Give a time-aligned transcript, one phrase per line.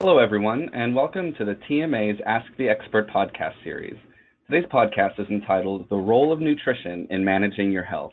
[0.00, 3.96] Hello, everyone, and welcome to the TMA's Ask the Expert podcast series.
[4.44, 8.12] Today's podcast is entitled The Role of Nutrition in Managing Your Health.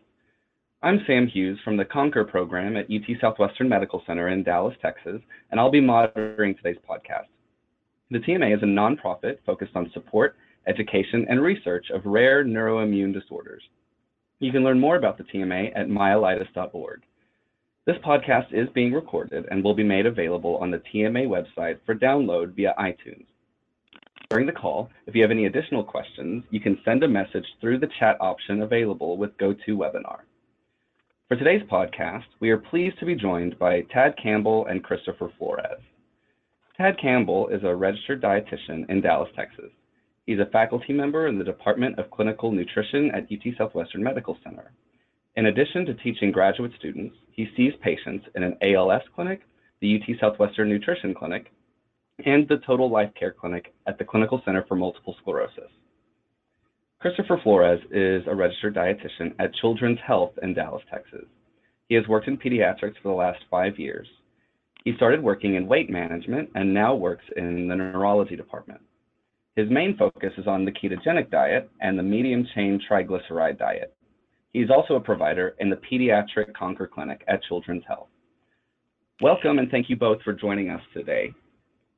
[0.81, 5.19] I'm Sam Hughes from the Conquer program at UT Southwestern Medical Center in Dallas, Texas,
[5.51, 7.27] and I'll be monitoring today's podcast.
[8.11, 10.37] The TMA is a nonprofit focused on support,
[10.67, 13.61] education, and research of rare neuroimmune disorders.
[14.39, 17.01] You can learn more about the TMA at myelitis.org.
[17.85, 21.93] This podcast is being recorded and will be made available on the TMA website for
[21.93, 23.25] download via iTunes.
[24.29, 27.79] During the call, if you have any additional questions, you can send a message through
[27.79, 30.19] the chat option available with GoToWebinar.
[31.27, 35.81] For today's podcast, we are pleased to be joined by Tad Campbell and Christopher Flores.
[36.77, 39.71] Tad Campbell is a registered dietitian in Dallas, Texas.
[40.25, 44.71] He's a faculty member in the Department of Clinical Nutrition at UT Southwestern Medical Center.
[45.35, 49.41] In addition to teaching graduate students, he sees patients in an ALS clinic,
[49.81, 51.51] the UT Southwestern Nutrition Clinic,
[52.25, 55.71] and the Total Life Care Clinic at the Clinical Center for Multiple Sclerosis.
[56.99, 61.25] Christopher Flores is a registered dietitian at Children's Health in Dallas, Texas.
[61.89, 64.07] He has worked in pediatrics for the last five years.
[64.85, 68.81] He started working in weight management and now works in the neurology department.
[69.55, 73.95] His main focus is on the ketogenic diet and the medium chain triglyceride diet.
[74.53, 78.07] He's also a provider in the Pediatric Conquer Clinic at Children's Health.
[79.19, 81.33] Welcome and thank you both for joining us today.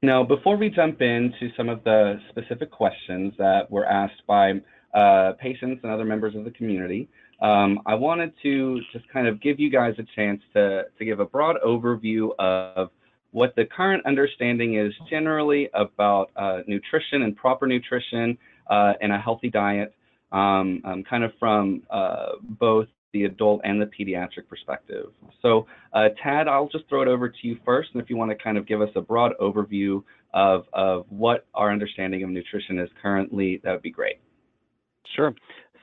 [0.01, 4.53] Now, before we jump into some of the specific questions that were asked by
[4.93, 7.09] uh, patients and other members of the community,
[7.41, 11.19] um, I wanted to just kind of give you guys a chance to, to give
[11.19, 12.89] a broad overview of
[13.31, 18.37] what the current understanding is generally about uh, nutrition and proper nutrition
[18.69, 19.93] uh, and a healthy diet,
[20.35, 25.05] um, um, kind of from uh, both the adult and the pediatric perspective.
[25.41, 28.31] So, uh, Tad, I'll just throw it over to you first, and if you want
[28.31, 32.77] to kind of give us a broad overview of, of what our understanding of nutrition
[32.77, 34.17] is currently, that would be great.
[35.15, 35.33] Sure.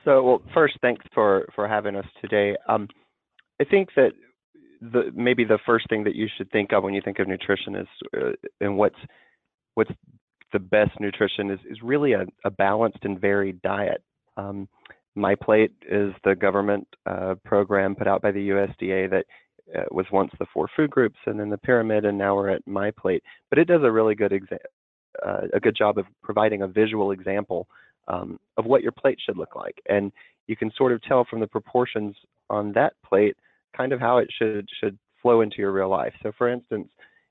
[0.05, 2.55] So, well, first, thanks for for having us today.
[2.67, 2.87] Um,
[3.59, 4.11] I think that
[4.81, 7.75] the maybe the first thing that you should think of when you think of nutrition
[7.75, 8.99] is uh, and what's
[9.75, 9.91] what's
[10.51, 14.03] the best nutrition is is really a, a balanced and varied diet.
[14.37, 14.67] Um,
[15.15, 19.25] My Plate is the government uh, program put out by the USDA that
[19.75, 22.65] uh, was once the four food groups and then the pyramid, and now we're at
[22.67, 23.23] My Plate.
[23.49, 24.57] But it does a really good exa-
[25.25, 27.67] uh, a good job of providing a visual example
[28.07, 30.11] um, of what your plate should look like, and
[30.47, 32.15] you can sort of tell from the proportions
[32.49, 33.37] on that plate
[33.75, 36.13] kind of how it should should flow into your real life.
[36.21, 36.89] So, for instance,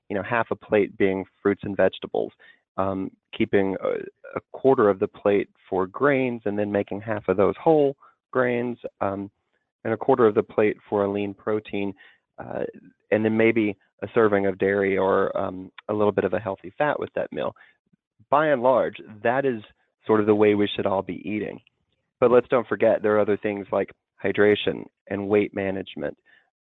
[0.09, 2.31] you know, half a plate being fruits and vegetables,
[2.77, 3.89] um, keeping a,
[4.37, 7.95] a, quarter of the plate for grains, and then making half of those whole
[8.31, 9.29] grains, um,
[9.83, 11.93] and a quarter of the plate for a lean protein,
[12.39, 12.63] uh,
[13.11, 16.73] and then maybe a serving of dairy or um, a little bit of a healthy
[16.77, 17.55] fat with that meal.
[18.29, 19.61] By and large, that is
[20.05, 21.59] sort of the way we should all be eating.
[22.19, 23.91] But let's don't forget there are other things like
[24.23, 26.17] hydration and weight management.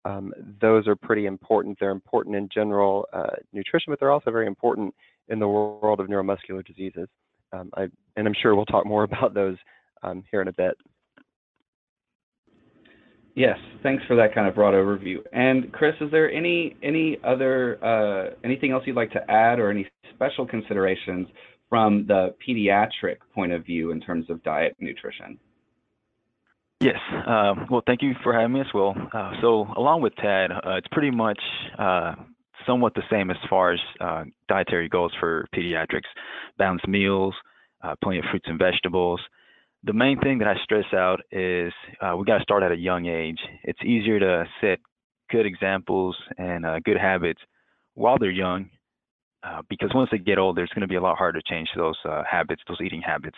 [0.06, 1.78] Um, those are pretty important.
[1.80, 4.94] They're important in general uh, nutrition, but they're also very important
[5.32, 7.08] in the world of neuromuscular diseases.
[7.54, 9.58] Um, I, and I'm sure we'll talk more about those
[10.04, 10.76] um, here in a bit.
[13.34, 15.18] Yes, thanks for that kind of broad overview.
[15.32, 19.72] And Chris, is there any any other uh, anything else you'd like to add, or
[19.72, 21.30] any special considerations
[21.70, 25.40] from the pediatric point of view in terms of diet and nutrition?
[26.82, 26.98] Yes.
[27.26, 28.96] Uh, well, thank you for having me as well.
[29.14, 31.40] Uh, so, along with Tad, uh, it's pretty much
[31.78, 32.16] uh,
[32.66, 36.10] somewhat the same as far as uh, dietary goals for pediatrics
[36.58, 37.34] balanced meals,
[37.84, 39.20] uh, plenty of fruits and vegetables.
[39.84, 42.78] The main thing that I stress out is uh, we got to start at a
[42.78, 43.40] young age.
[43.64, 44.80] It's easier to set
[45.32, 47.42] good examples and good habits
[47.96, 48.70] while they're young
[49.44, 51.70] uh, because once they get older, it's going to be a lot harder to change
[51.76, 53.38] those uh, habits, those eating habits.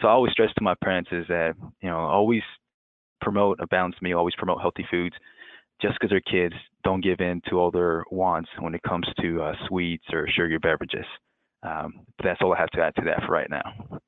[0.00, 2.42] So I always stress to my parents is that you know always
[3.20, 5.14] promote a balanced meal, always promote healthy foods.
[5.82, 6.54] Just because they're kids,
[6.84, 10.58] don't give in to all their wants when it comes to uh, sweets or sugar
[10.60, 11.04] beverages.
[11.62, 14.00] Um, that's all I have to add to that for right now.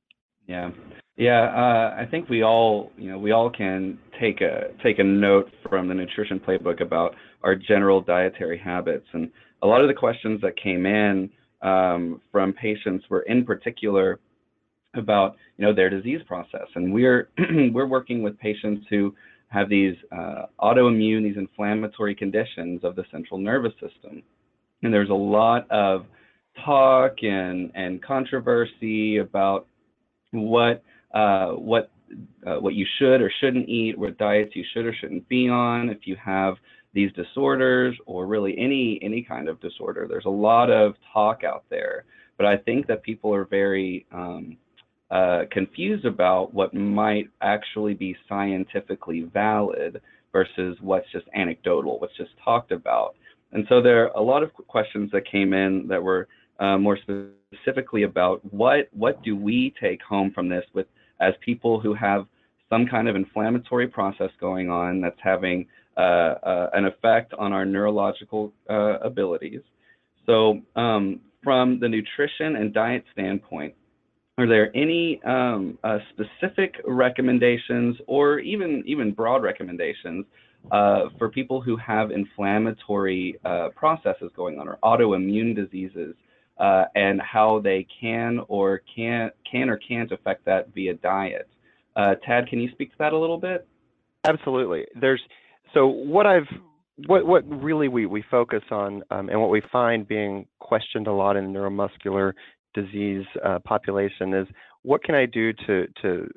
[0.46, 0.70] Yeah,
[1.16, 1.42] yeah.
[1.44, 5.50] Uh, I think we all, you know, we all can take a take a note
[5.68, 9.30] from the nutrition playbook about our general dietary habits and
[9.62, 11.30] a lot of the questions that came in
[11.62, 14.20] um, from patients were in particular
[14.94, 17.28] about you know their disease process and we're
[17.72, 19.14] we're working with patients who
[19.54, 24.22] have these uh, autoimmune these inflammatory conditions of the central nervous system
[24.82, 26.06] and there's a lot of
[26.64, 29.66] talk and and controversy about
[30.30, 30.82] what
[31.14, 31.90] uh, what
[32.46, 35.88] uh, what you should or shouldn't eat, what diets you should or shouldn't be on,
[35.88, 36.54] if you have
[36.92, 40.06] these disorders or really any any kind of disorder.
[40.08, 42.04] There's a lot of talk out there,
[42.36, 44.56] but I think that people are very um,
[45.10, 50.00] uh, confused about what might actually be scientifically valid
[50.32, 53.14] versus what's just anecdotal, what's just talked about.
[53.52, 56.26] And so there are a lot of questions that came in that were
[56.58, 60.86] uh, more specifically about what what do we take home from this with
[61.20, 62.26] as people who have
[62.68, 65.66] some kind of inflammatory process going on that's having
[65.96, 69.60] uh, uh, an effect on our neurological uh, abilities.
[70.26, 73.74] So, um, from the nutrition and diet standpoint,
[74.36, 80.24] are there any um, uh, specific recommendations or even even broad recommendations
[80.72, 86.16] uh, for people who have inflammatory uh, processes going on or autoimmune diseases
[86.58, 91.48] uh, and how they can or can can or can't affect that via diet?
[91.94, 93.68] Uh, Tad, can you speak to that a little bit?
[94.24, 94.84] Absolutely.
[95.00, 95.20] There's
[95.72, 96.48] so what I've
[97.06, 101.12] what what really we we focus on um, and what we find being questioned a
[101.12, 102.32] lot in neuromuscular
[102.74, 104.46] disease uh, population is
[104.82, 106.28] what can I do to to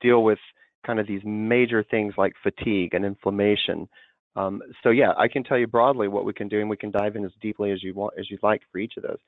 [0.00, 0.38] deal with
[0.86, 3.88] kind of these major things like fatigue and inflammation.
[4.36, 6.90] Um, so yeah, I can tell you broadly what we can do, and we can
[6.90, 9.18] dive in as deeply as you want as you'd like for each of those.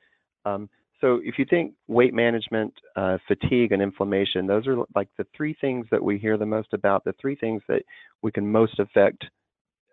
[0.44, 0.70] Um,
[1.00, 5.56] so if you think weight management, uh, fatigue, and inflammation, those are like the three
[5.60, 7.82] things that we hear the most about, the three things that
[8.22, 9.24] we can most affect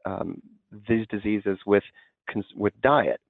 [0.06, 0.42] um,
[0.88, 1.84] these diseases with
[2.56, 3.22] with diet.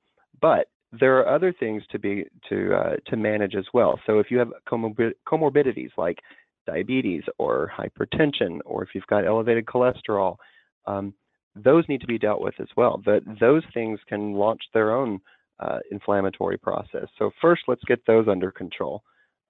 [0.42, 4.00] But there are other things to be to uh, to manage as well.
[4.06, 6.20] So if you have comorbid, comorbidities like
[6.66, 10.38] diabetes or hypertension, or if you've got elevated cholesterol,
[10.86, 11.14] um,
[11.56, 13.02] those need to be dealt with as well.
[13.04, 15.20] But those things can launch their own
[15.60, 17.08] uh, inflammatory process.
[17.18, 19.04] So first, let's get those under control.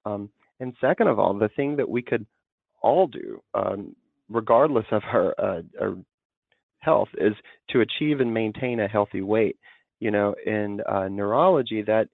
[0.05, 0.29] Um,
[0.59, 2.25] and second of all, the thing that we could
[2.81, 3.95] all do, um,
[4.29, 5.95] regardless of our, uh, our,
[6.79, 7.33] health, is
[7.69, 9.57] to achieve and maintain a healthy weight.
[9.99, 12.07] You know, in uh, neurology, that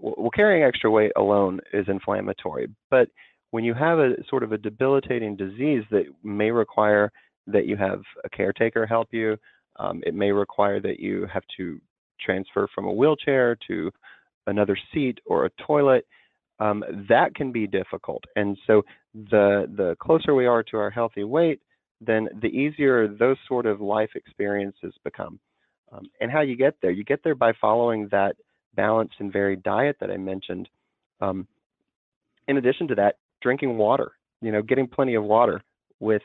[0.00, 3.08] well, carrying extra weight alone is inflammatory, but
[3.50, 7.10] when you have a sort of a debilitating disease that may require
[7.46, 9.36] that you have a caretaker help you,
[9.78, 11.80] um, it may require that you have to
[12.20, 13.90] transfer from a wheelchair to
[14.46, 16.06] another seat or a toilet,
[16.60, 18.22] um, that can be difficult.
[18.36, 18.82] And so
[19.14, 21.60] the the closer we are to our healthy weight,
[22.00, 25.40] then the easier those sort of life experiences become.
[25.92, 28.36] Um, and how you get there, you get there by following that
[28.74, 30.68] balanced and varied diet that I mentioned.
[31.20, 31.46] Um,
[32.48, 35.62] in addition to that, drinking water, you know, getting plenty of water
[35.98, 36.22] with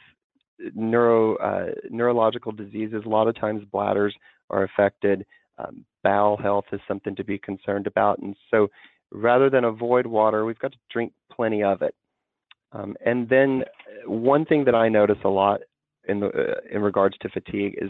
[0.73, 3.03] neuro uh, neurological diseases.
[3.05, 4.15] A lot of times bladders
[4.49, 5.25] are affected.
[5.57, 8.19] Um, bowel health is something to be concerned about.
[8.19, 8.67] And so
[9.11, 11.95] rather than avoid water, we've got to drink plenty of it.
[12.71, 15.61] Um, and then uh, one thing that I notice a lot
[16.07, 17.89] in, the, uh, in regards to fatigue is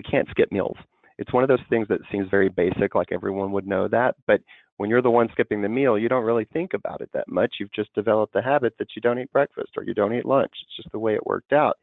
[0.00, 0.76] we can't skip meals.
[1.18, 4.14] It's one of those things that seems very basic, like everyone would know that.
[4.26, 4.40] But
[4.78, 7.56] when you're the one skipping the meal, you don't really think about it that much.
[7.60, 10.52] You've just developed the habit that you don't eat breakfast or you don't eat lunch.
[10.62, 11.76] It's just the way it worked out.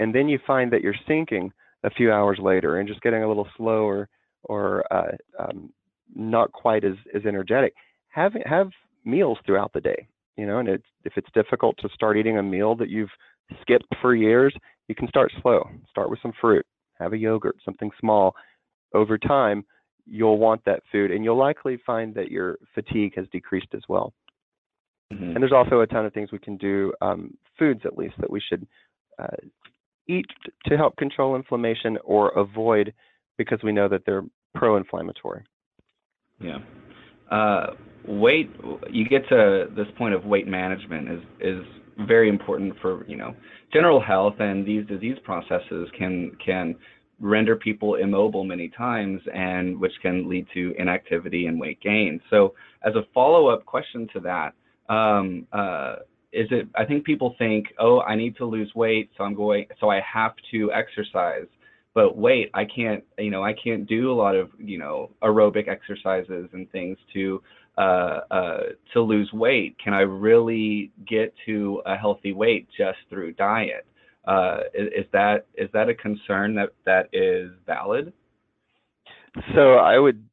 [0.00, 1.52] And then you find that you're sinking
[1.84, 4.08] a few hours later and just getting a little slower
[4.42, 5.70] or uh, um,
[6.16, 7.74] not quite as, as energetic.
[8.08, 8.70] Have have
[9.04, 10.58] meals throughout the day, you know.
[10.58, 13.10] And it's, if it's difficult to start eating a meal that you've
[13.60, 14.52] skipped for years,
[14.88, 15.68] you can start slow.
[15.90, 16.66] Start with some fruit,
[16.98, 18.34] have a yogurt, something small.
[18.94, 19.64] Over time,
[20.06, 24.12] you'll want that food, and you'll likely find that your fatigue has decreased as well.
[25.12, 25.32] Mm-hmm.
[25.32, 28.30] And there's also a ton of things we can do, um, foods at least, that
[28.30, 28.66] we should
[29.18, 29.36] uh,
[30.08, 30.26] eat
[30.66, 32.92] to help control inflammation or avoid
[33.38, 35.44] because we know that they're pro-inflammatory.
[36.40, 36.58] Yeah.
[37.30, 37.74] Uh,
[38.06, 38.50] weight.
[38.90, 41.66] You get to this point of weight management is is
[41.98, 43.34] very important for you know
[43.72, 46.74] general health, and these disease processes can can
[47.20, 52.20] render people immobile many times, and which can lead to inactivity and weight gain.
[52.30, 54.52] So, as a follow-up question to that,
[54.92, 55.96] um, uh,
[56.32, 56.68] is it?
[56.76, 60.00] I think people think, oh, I need to lose weight, so I'm going, so I
[60.12, 61.46] have to exercise
[61.96, 65.66] but wait i can't you know i can't do a lot of you know aerobic
[65.66, 67.42] exercises and things to
[67.76, 68.60] uh, uh,
[68.92, 69.76] to lose weight?
[69.82, 73.86] Can i really get to a healthy weight just through diet?
[74.26, 78.12] Uh, is, is, that is that a concern that that is valid?
[79.54, 80.24] So i would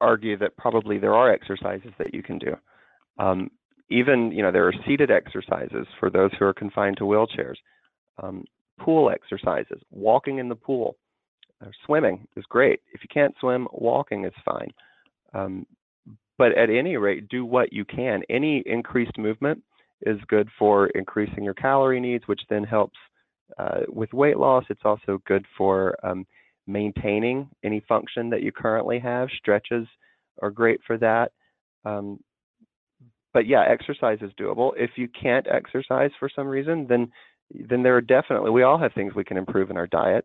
[0.00, 2.54] argue that probably there are exercises that you can do.
[3.18, 3.50] Um,
[3.90, 7.56] even you know there are seated exercises for those who are confined to wheelchairs.
[8.22, 8.44] Um,
[8.78, 10.96] pool exercises walking in the pool.
[11.62, 12.80] Or swimming is great.
[12.94, 14.70] If you can't swim, walking is fine.
[15.34, 15.66] Um,
[16.40, 18.22] but at any rate, do what you can.
[18.30, 19.62] Any increased movement
[20.06, 22.96] is good for increasing your calorie needs, which then helps
[23.58, 24.64] uh, with weight loss.
[24.70, 26.26] It's also good for um,
[26.66, 29.28] maintaining any function that you currently have.
[29.36, 29.86] Stretches
[30.40, 31.32] are great for that.
[31.84, 32.18] Um,
[33.34, 34.72] but yeah, exercise is doable.
[34.76, 37.12] If you can't exercise for some reason, then
[37.68, 40.24] then there are definitely we all have things we can improve in our diet.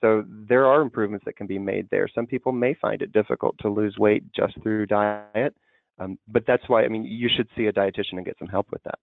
[0.00, 2.08] So there are improvements that can be made there.
[2.14, 5.54] Some people may find it difficult to lose weight just through diet,
[5.98, 8.68] um, but that's why I mean you should see a dietitian and get some help
[8.70, 8.98] with that.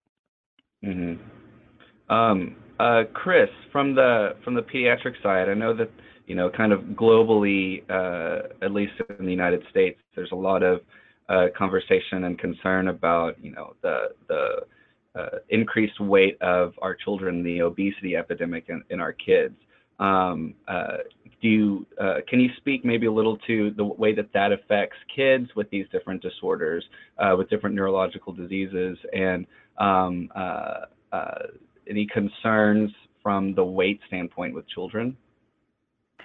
[0.84, 2.14] Mm-hmm.
[2.14, 5.90] Um, uh, Chris, from the from the pediatric side, I know that
[6.28, 10.64] you know kind of globally, uh, at least in the United States, there's a lot
[10.64, 10.82] of
[11.30, 17.44] uh, conversation and concern about you know the the uh, increased weight of our children,
[17.44, 19.56] the obesity epidemic in, in our kids.
[20.00, 20.98] Um, uh,
[21.42, 24.98] do you, uh, can you speak maybe a little to the way that that affects
[25.16, 26.84] kids with these different disorders,
[27.20, 29.46] uh, with different neurological diseases, and
[29.78, 31.44] um, uh, uh,
[31.90, 35.16] any concerns from the weight standpoint with children?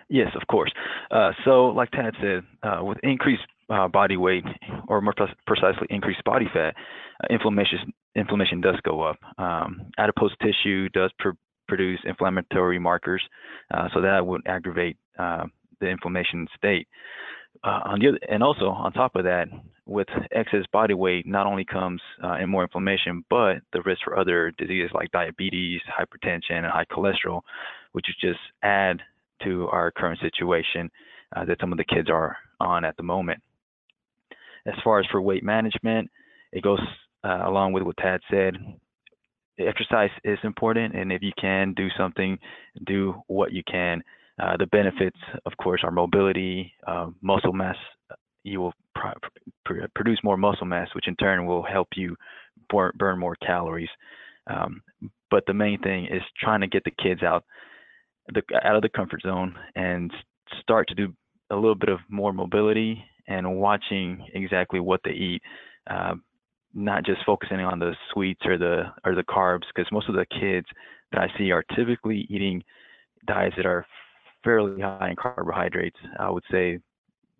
[0.09, 0.73] Yes, of course.
[1.11, 2.43] Uh, so, like Tad said,
[2.83, 3.43] with increased
[3.93, 4.45] body weight,
[4.89, 5.15] or more
[5.47, 6.75] precisely, increased body fat,
[7.31, 9.19] inflammation inflammation does go up.
[9.39, 11.13] Um, adipose tissue does
[11.71, 13.23] produce inflammatory markers,
[13.73, 15.45] uh, so that would aggravate uh,
[15.81, 16.89] the inflammation state.
[17.63, 19.47] Uh, on the other, and also on top of that,
[19.87, 24.19] with excess body weight, not only comes uh, in more inflammation, but the risk for
[24.19, 27.43] other diseases like diabetes, hypertension, and high cholesterol,
[27.93, 29.01] which is just add
[29.45, 30.91] to our current situation
[31.37, 33.41] uh, that some of the kids are on at the moment.
[34.67, 36.11] As far as for weight management,
[36.53, 36.81] it goes
[37.25, 38.57] uh, along with what Tad said
[39.67, 42.39] exercise is important, and if you can do something,
[42.87, 44.03] do what you can.
[44.43, 47.77] Uh, the benefits, of course, are mobility, uh, muscle mass.
[48.43, 49.19] You will pr-
[49.65, 52.17] pr- produce more muscle mass, which in turn will help you
[52.71, 53.91] burn, burn more calories.
[54.47, 54.83] Um,
[55.31, 57.45] but the main thing is trying to get the kids out
[58.33, 60.13] the, out of the comfort zone and
[60.61, 61.13] start to do
[61.51, 65.43] a little bit of more mobility and watching exactly what they eat.
[65.89, 66.15] Uh,
[66.75, 70.27] not just focusing on the sweets or the or the carbs because most of the
[70.27, 70.67] kids
[71.13, 72.63] that I see are typically eating
[73.27, 73.87] diets that are
[74.45, 75.99] fairly high in carbohydrates.
[76.19, 76.79] I would say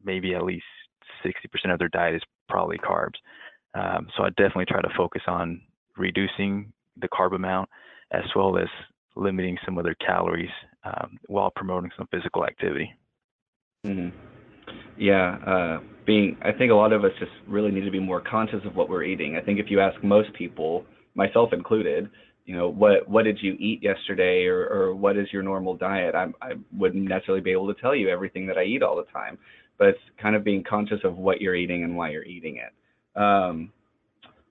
[0.05, 0.65] maybe at least
[1.25, 3.17] 60% of their diet is probably carbs.
[3.75, 5.61] Um, so I definitely try to focus on
[5.97, 7.69] reducing the carb amount
[8.13, 8.69] as well as
[9.17, 10.51] limiting some of their calories
[10.85, 12.93] um, while promoting some physical activity.
[13.87, 14.17] Mm-hmm.
[14.99, 18.21] Yeah, uh, being I think a lot of us just really need to be more
[18.21, 19.37] conscious of what we're eating.
[19.37, 22.11] I think if you ask most people, myself included,
[22.47, 26.17] you know, what what did you eat yesterday, or or what is your normal diet?
[26.17, 29.13] I I wouldn't necessarily be able to tell you everything that I eat all the
[29.13, 29.39] time,
[29.79, 32.73] but it's kind of being conscious of what you're eating and why you're eating it.
[33.21, 33.73] Um,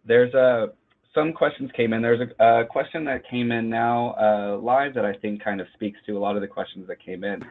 [0.05, 0.67] there's a
[1.13, 2.01] some questions came in.
[2.01, 5.67] There's a, a question that came in now uh, live that I think kind of
[5.73, 7.43] speaks to a lot of the questions that came in.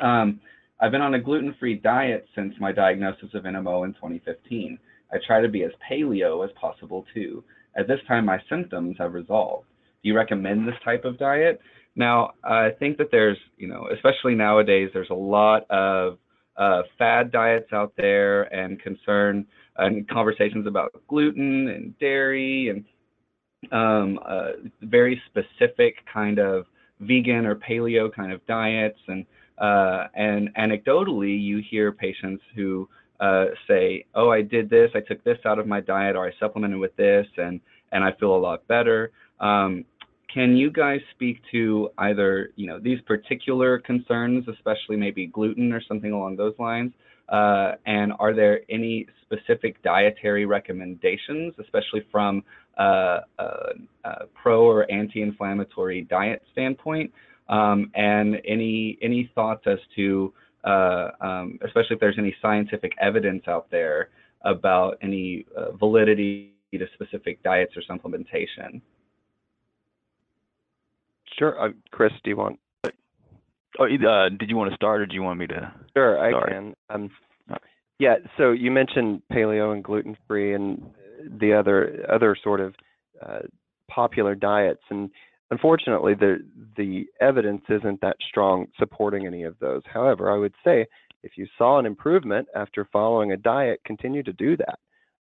[0.00, 0.40] Um,
[0.80, 4.78] I've been on a gluten-free diet since my diagnosis of NMO in 2015.
[5.12, 7.44] I try to be as paleo as possible too.
[7.76, 9.66] At this time, my symptoms have resolved.
[10.02, 11.60] Do you recommend this type of diet?
[11.96, 16.18] Now, I think that there's, you know, especially nowadays, there's a lot of
[16.56, 22.84] uh, fad diets out there and concern and conversations about gluten and dairy and
[23.72, 26.66] um, uh, very specific kind of
[27.00, 29.24] vegan or paleo kind of diets and
[29.58, 32.88] uh, and anecdotally, you hear patients who
[33.20, 34.90] uh, say, "Oh, I did this.
[34.94, 37.60] I took this out of my diet, or I supplemented with this, and
[37.92, 39.84] and I feel a lot better." Um,
[40.32, 45.80] can you guys speak to either you know these particular concerns, especially maybe gluten or
[45.86, 46.92] something along those lines?
[47.28, 52.42] Uh, and are there any specific dietary recommendations, especially from
[52.76, 53.44] a, a,
[54.04, 57.10] a pro or anti-inflammatory diet standpoint,
[57.48, 60.32] um, and any any thoughts as to,
[60.64, 64.08] uh, um, especially if there's any scientific evidence out there
[64.42, 68.80] about any uh, validity to specific diets or supplementation.
[71.38, 72.58] Sure, uh, Chris, do you want?
[73.78, 75.72] Oh, uh, did you want to start, or do you want me to?
[75.96, 76.48] Sure, I start?
[76.50, 76.74] can.
[76.90, 77.10] Um,
[77.98, 78.16] yeah.
[78.36, 80.90] So you mentioned paleo and gluten free, and
[81.40, 82.74] the other other sort of
[83.20, 83.40] uh,
[83.90, 85.10] popular diets, and
[85.50, 86.38] Unfortunately, the
[86.76, 89.82] the evidence isn't that strong supporting any of those.
[89.92, 90.86] However, I would say
[91.22, 94.78] if you saw an improvement after following a diet, continue to do that.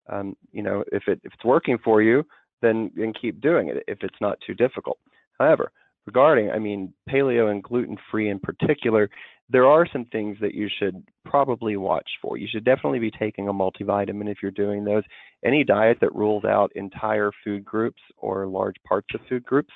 [0.10, 2.26] Um, you know, if it if it's working for you,
[2.62, 4.98] then then keep doing it if it's not too difficult.
[5.40, 5.72] However,
[6.06, 9.10] regarding, I mean, paleo and gluten free in particular,
[9.50, 12.38] there are some things that you should probably watch for.
[12.38, 15.04] You should definitely be taking a multivitamin if you're doing those.
[15.46, 19.74] Any diet that rules out entire food groups or large parts of food groups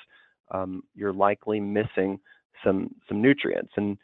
[0.50, 2.18] um, you're likely missing
[2.64, 3.72] some some nutrients.
[3.76, 3.98] And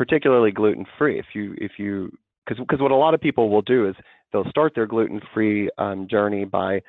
[0.00, 1.18] particularly gluten free.
[1.18, 2.10] If you if you
[2.46, 3.94] because because what a lot of people will do is
[4.32, 6.80] they'll start their gluten free um, journey by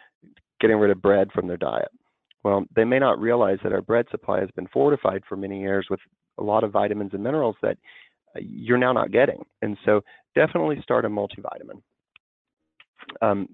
[0.62, 1.90] getting rid of bread from their diet.
[2.44, 5.88] Well, they may not realize that our bread supply has been fortified for many years
[5.90, 6.00] with
[6.38, 7.78] a lot of vitamins and minerals that
[8.34, 9.44] uh, you're now not getting.
[9.62, 10.02] And so
[10.34, 11.82] definitely start a multivitamin.
[13.22, 13.50] Um,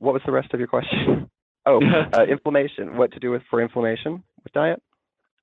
[0.00, 1.30] what was the rest of your question?
[1.66, 1.80] oh,
[2.12, 2.96] uh, inflammation.
[2.96, 4.82] What to do with for inflammation with diet?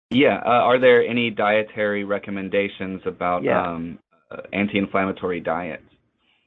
[0.10, 0.40] Yeah.
[0.46, 3.62] Uh, are there any dietary recommendations about Yeah.
[3.62, 4.00] um,
[4.32, 5.84] uh, anti-inflammatory diets?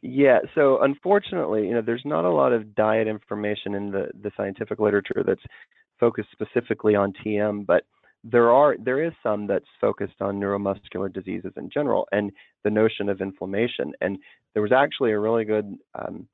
[0.03, 4.33] Yeah, so unfortunately, you know, there's not a lot of diet information in the, the
[4.37, 5.43] scientific literature that's
[6.01, 7.85] focused specifically on TM, but
[8.25, 12.33] there are there is some that's focused on neuromuscular diseases in general and
[12.65, 13.93] the notion of inflammation.
[14.01, 14.19] And
[14.55, 16.27] there was actually a really good um,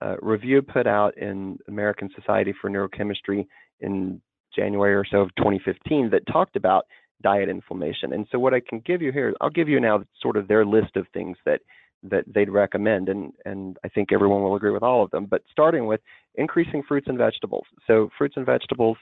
[0.00, 3.46] uh, review put out in American Society for Neurochemistry
[3.80, 4.20] in
[4.54, 6.86] January or so of 2015 that talked about
[7.22, 8.12] diet inflammation.
[8.12, 10.64] And so what I can give you here, I'll give you now sort of their
[10.64, 11.60] list of things that
[12.04, 15.26] that they'd recommend, and and I think everyone will agree with all of them.
[15.26, 16.00] But starting with
[16.36, 17.64] increasing fruits and vegetables.
[17.88, 18.96] So fruits and vegetables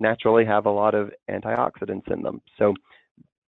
[0.00, 2.72] naturally have a lot of antioxidants in them, so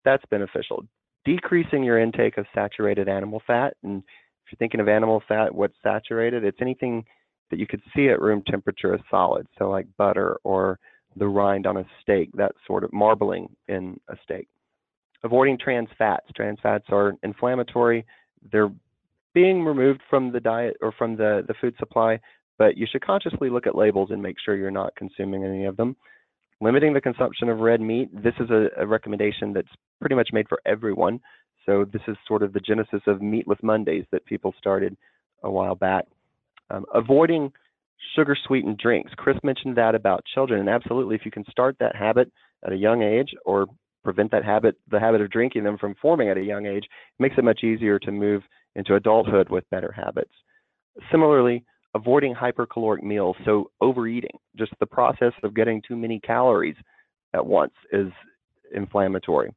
[0.04, 0.84] that's beneficial.
[1.24, 4.02] Decreasing your intake of saturated animal fat, and
[4.48, 6.42] if you're thinking of animal fat, what's saturated?
[6.42, 7.04] It's anything
[7.50, 10.78] that you could see at room temperature as solid, so like butter or
[11.16, 14.48] the rind on a steak, that sort of marbling in a steak.
[15.22, 16.26] Avoiding trans fats.
[16.34, 18.06] Trans fats are inflammatory.
[18.50, 18.70] They're
[19.34, 22.18] being removed from the diet or from the, the food supply,
[22.56, 25.76] but you should consciously look at labels and make sure you're not consuming any of
[25.76, 25.94] them.
[26.60, 28.08] Limiting the consumption of red meat.
[28.12, 29.68] This is a, a recommendation that's
[30.00, 31.20] pretty much made for everyone.
[31.68, 34.96] So this is sort of the genesis of Meatless Mondays that people started
[35.42, 36.06] a while back.
[36.70, 37.52] Um, avoiding
[38.16, 39.12] sugar sweetened drinks.
[39.16, 42.32] Chris mentioned that about children, and absolutely, if you can start that habit
[42.64, 43.66] at a young age or
[44.02, 47.22] prevent that habit, the habit of drinking them from forming at a young age, it
[47.22, 48.42] makes it much easier to move
[48.74, 50.32] into adulthood with better habits.
[51.10, 56.76] Similarly, avoiding hypercaloric meals, so overeating, just the process of getting too many calories
[57.34, 58.10] at once is
[58.74, 59.52] inflammatory.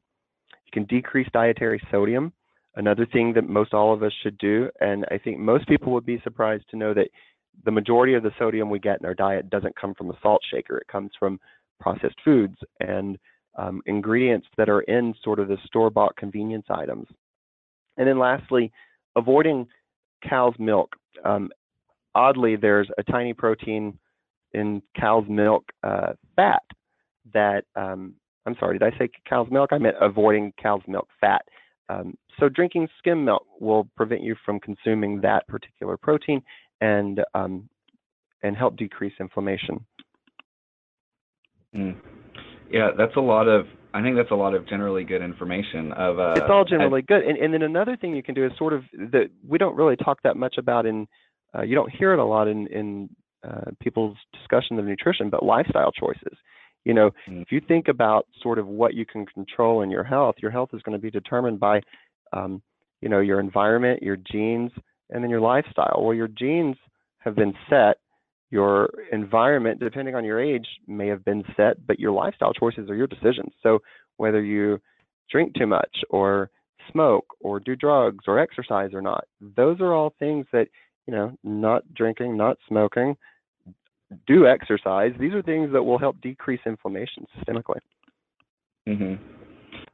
[0.72, 2.32] Can decrease dietary sodium,
[2.76, 6.06] another thing that most all of us should do, and I think most people would
[6.06, 7.08] be surprised to know that
[7.64, 10.40] the majority of the sodium we get in our diet doesn't come from a salt
[10.50, 10.78] shaker.
[10.78, 11.38] It comes from
[11.80, 13.18] processed foods and
[13.58, 17.06] um, ingredients that are in sort of the store-bought convenience items.
[17.98, 18.72] And then lastly,
[19.16, 19.66] avoiding
[20.26, 20.94] cow's milk.
[21.24, 21.50] Um,
[22.14, 23.98] oddly, there's a tiny protein
[24.52, 26.62] in cow's milk uh, fat
[27.34, 28.14] that, um,
[28.46, 29.70] I'm sorry, did I say cow's milk?
[29.72, 31.42] I meant avoiding cow's milk fat.
[31.88, 36.42] Um, so drinking skim milk will prevent you from consuming that particular protein
[36.80, 37.68] and um,
[38.42, 39.84] and help decrease inflammation.
[41.74, 41.96] Mm.
[42.70, 43.66] Yeah, that's a lot of.
[43.94, 45.92] I think that's a lot of generally good information.
[45.92, 47.22] Of uh, it's all generally good.
[47.22, 49.96] And, and then another thing you can do is sort of that we don't really
[49.96, 51.06] talk that much about in.
[51.54, 53.10] Uh, you don't hear it a lot in in
[53.46, 56.38] uh, people's discussion of nutrition, but lifestyle choices.
[56.84, 57.42] You know, Mm.
[57.42, 60.70] if you think about sort of what you can control in your health, your health
[60.72, 61.80] is going to be determined by,
[62.32, 62.62] um,
[63.00, 64.72] you know, your environment, your genes,
[65.10, 66.02] and then your lifestyle.
[66.02, 66.76] Well, your genes
[67.18, 67.98] have been set.
[68.50, 72.94] Your environment, depending on your age, may have been set, but your lifestyle choices are
[72.94, 73.52] your decisions.
[73.62, 73.80] So
[74.18, 74.80] whether you
[75.30, 76.50] drink too much or
[76.90, 80.68] smoke or do drugs or exercise or not, those are all things that,
[81.06, 83.16] you know, not drinking, not smoking,
[84.26, 85.12] do exercise.
[85.18, 87.80] These are things that will help decrease inflammation systemically.
[88.86, 89.14] hmm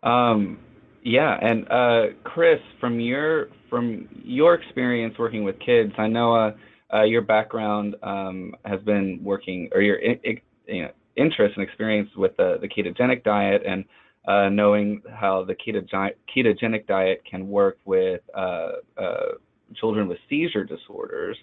[0.03, 0.59] Um,
[1.03, 6.53] yeah, and uh, Chris, from your from your experience working with kids, I know uh,
[6.93, 11.65] uh, your background um, has been working, or your i- i- you know, interest and
[11.65, 13.85] experience with the, the ketogenic diet, and
[14.27, 19.33] uh, knowing how the ketogenic ketogenic diet can work with uh, uh,
[19.77, 21.37] children with seizure disorders.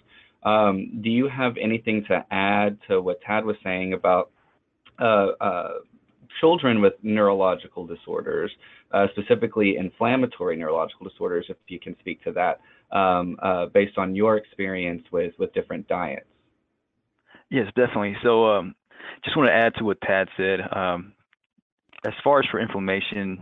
[0.46, 4.30] Um, do you have anything to add to what Tad was saying about
[5.00, 5.68] uh, uh,
[6.40, 8.52] children with neurological disorders,
[8.92, 12.60] uh, specifically inflammatory neurological disorders, if you can speak to that,
[12.96, 16.26] um, uh, based on your experience with, with different diets.
[17.50, 18.16] Yes, definitely.
[18.22, 18.74] So, um,
[19.24, 20.60] just want to add to what Tad said.
[20.72, 21.12] Um,
[22.06, 23.40] as far as for inflammation,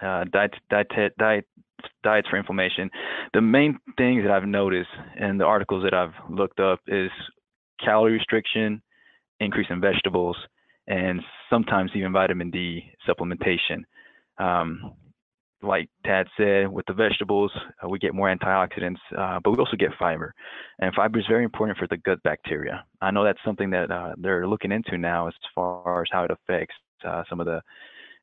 [0.00, 1.46] uh, diet, diet, diet,
[2.02, 2.90] diets for inflammation,
[3.32, 7.10] the main things that I've noticed in the articles that I've looked up is
[7.84, 8.82] calorie restriction,
[9.40, 10.36] increase in vegetables,
[10.86, 11.20] and
[11.50, 13.84] sometimes even vitamin D supplementation.
[14.38, 14.94] Um,
[15.62, 17.50] like Tad said, with the vegetables,
[17.82, 20.34] uh, we get more antioxidants, uh, but we also get fiber.
[20.78, 22.84] And fiber is very important for the gut bacteria.
[23.00, 26.30] I know that's something that uh, they're looking into now as far as how it
[26.30, 26.74] affects
[27.06, 27.62] uh, some of the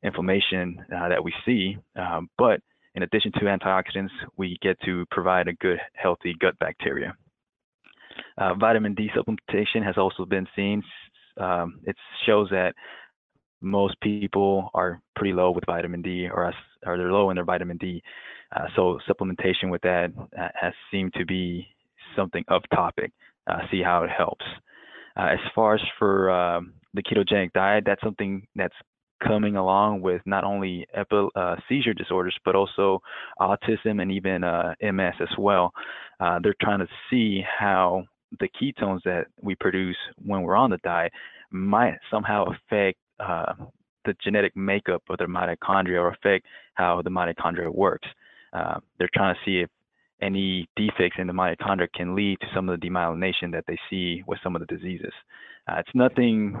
[0.04, 1.76] inflammation uh, that we see.
[1.96, 2.60] Um, but
[2.94, 7.14] in addition to antioxidants, we get to provide a good, healthy gut bacteria.
[8.36, 10.82] Uh, vitamin D supplementation has also been seen.
[11.38, 12.74] Um, it shows that
[13.62, 16.52] most people are pretty low with vitamin D or,
[16.84, 18.02] or they're low in their vitamin D.
[18.54, 21.66] Uh, so supplementation with that uh, has seemed to be
[22.14, 23.12] something of topic.
[23.46, 24.44] Uh, see how it helps.
[25.16, 28.74] Uh, as far as for um, the ketogenic diet, that's something that's
[29.26, 33.00] coming along with not only epi- uh, seizure disorders, but also
[33.40, 35.72] autism and even uh, MS as well.
[36.20, 38.04] Uh, they're trying to see how
[38.40, 41.12] the ketones that we produce when we're on the diet
[41.50, 43.52] might somehow affect uh,
[44.04, 48.08] the genetic makeup of the mitochondria or affect how the mitochondria works.
[48.52, 49.70] Uh, they're trying to see if
[50.20, 54.22] any defects in the mitochondria can lead to some of the demyelination that they see
[54.26, 55.12] with some of the diseases.
[55.68, 56.56] Uh, it's nothing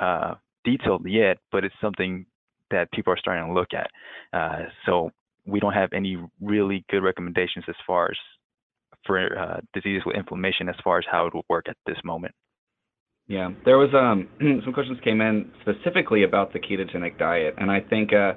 [0.00, 2.26] uh, detailed yet, but it's something
[2.70, 3.90] that people are starting to look at.
[4.32, 5.10] Uh, so
[5.46, 8.16] we don't have any really good recommendations as far as
[9.06, 12.34] for uh, diseases with inflammation as far as how it will work at this moment.
[13.26, 14.28] Yeah, there was um,
[14.64, 18.32] some questions came in specifically about the ketogenic diet, and I think uh,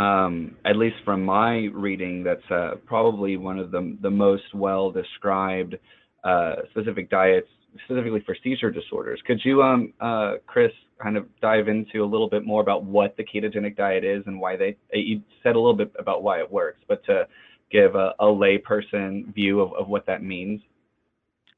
[0.00, 4.90] um, at least from my reading, that's uh, probably one of the the most well
[4.90, 5.76] described
[6.24, 7.48] uh, specific diets
[7.84, 9.20] specifically for seizure disorders.
[9.26, 13.16] Could you, um, uh, Chris, kind of dive into a little bit more about what
[13.16, 14.76] the ketogenic diet is and why they?
[14.92, 17.26] You said a little bit about why it works, but to
[17.70, 20.60] give a, a layperson view of, of what that means.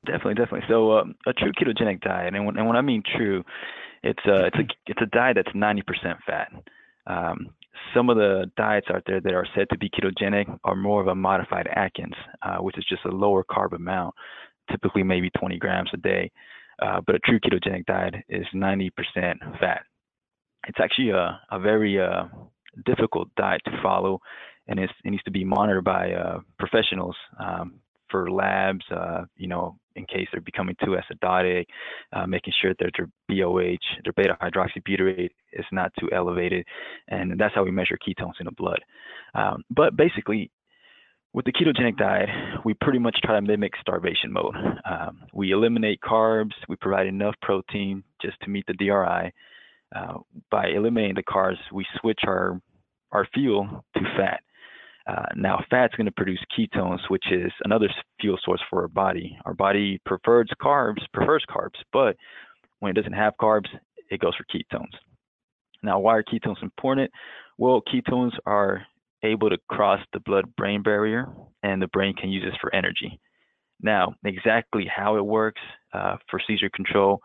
[0.07, 0.66] Definitely, definitely.
[0.68, 3.42] So um, a true ketogenic diet, and when, and when I mean true,
[4.02, 5.83] it's a uh, it's a it's a diet that's 90%
[6.26, 6.52] fat.
[7.07, 7.50] Um,
[7.94, 11.09] some of the diets out there that are said to be ketogenic are more of
[11.09, 14.14] a modified Atkins, uh, which is just a lower carb amount,
[14.70, 16.31] typically maybe 20 grams a day.
[16.81, 18.90] Uh, but a true ketogenic diet is 90%
[19.61, 19.83] fat.
[20.68, 22.24] It's actually a, a very uh,
[22.85, 24.20] difficult diet to follow,
[24.68, 29.76] and it needs to be monitored by uh, professionals um, for labs, uh, you know,
[29.94, 31.66] in case they're becoming too acidotic,
[32.12, 36.64] uh, making sure that their BOH, their beta hydroxybutyrate is not too elevated.
[37.09, 38.81] And that's how we measure ketones in the blood.
[39.35, 40.50] Um, but basically,
[41.32, 42.28] with the ketogenic diet,
[42.64, 44.54] we pretty much try to mimic starvation mode.
[44.88, 49.32] Um, we eliminate carbs, we provide enough protein just to meet the DRI.
[49.94, 50.18] Uh,
[50.50, 52.60] by eliminating the carbs, we switch our
[53.12, 54.40] our fuel to fat.
[55.06, 57.88] Uh, now, fat's going to produce ketones, which is another
[58.20, 59.38] fuel source for our body.
[59.44, 62.16] Our body prefers carbs, prefers carbs, but
[62.80, 63.68] when it doesn't have carbs,
[64.10, 64.92] it goes for ketones.
[65.82, 67.10] Now, why are ketones important?
[67.58, 68.84] Well, ketones are
[69.22, 71.29] able to cross the blood-brain barrier,
[71.62, 73.20] and the brain can use this for energy.
[73.81, 75.61] Now, exactly how it works
[75.92, 77.20] uh, for seizure control,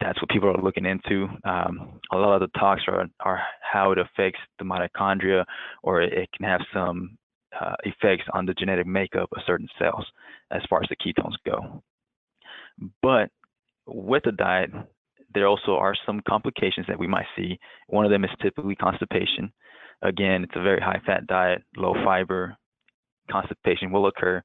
[0.00, 1.28] that's what people are looking into.
[1.44, 5.44] Um, a lot of the talks are, are how it affects the mitochondria,
[5.82, 7.18] or it can have some
[7.60, 10.06] uh, effects on the genetic makeup of certain cells
[10.50, 11.82] as far as the ketones go.
[13.02, 13.30] But
[13.86, 14.70] with the diet,
[15.34, 17.58] there also are some complications that we might see.
[17.88, 19.52] One of them is typically constipation.
[20.02, 22.56] Again, it's a very high fat diet, low fiber.
[23.30, 24.42] Constipation will occur.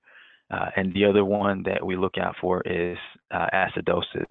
[0.52, 2.98] Uh, and the other one that we look out for is
[3.32, 4.26] uh, acidosis.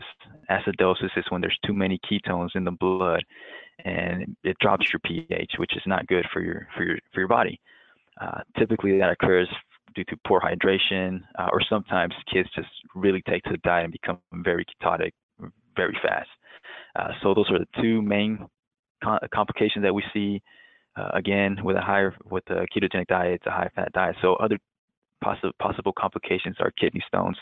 [0.49, 3.23] Acidosis is when there's too many ketones in the blood,
[3.85, 7.29] and it drops your pH, which is not good for your for your for your
[7.29, 7.61] body.
[8.21, 9.49] Uh, typically, that occurs
[9.97, 13.93] due to poor hydration, uh, or sometimes kids just really take to the diet and
[13.93, 15.11] become very ketotic
[15.77, 16.29] very fast.
[16.97, 18.47] Uh, so those are the two main
[19.35, 20.41] complications that we see.
[20.97, 24.17] Uh, again, with a higher with a ketogenic diet, it's a high fat diet.
[24.23, 24.59] So other
[25.23, 27.37] possible possible complications are kidney stones,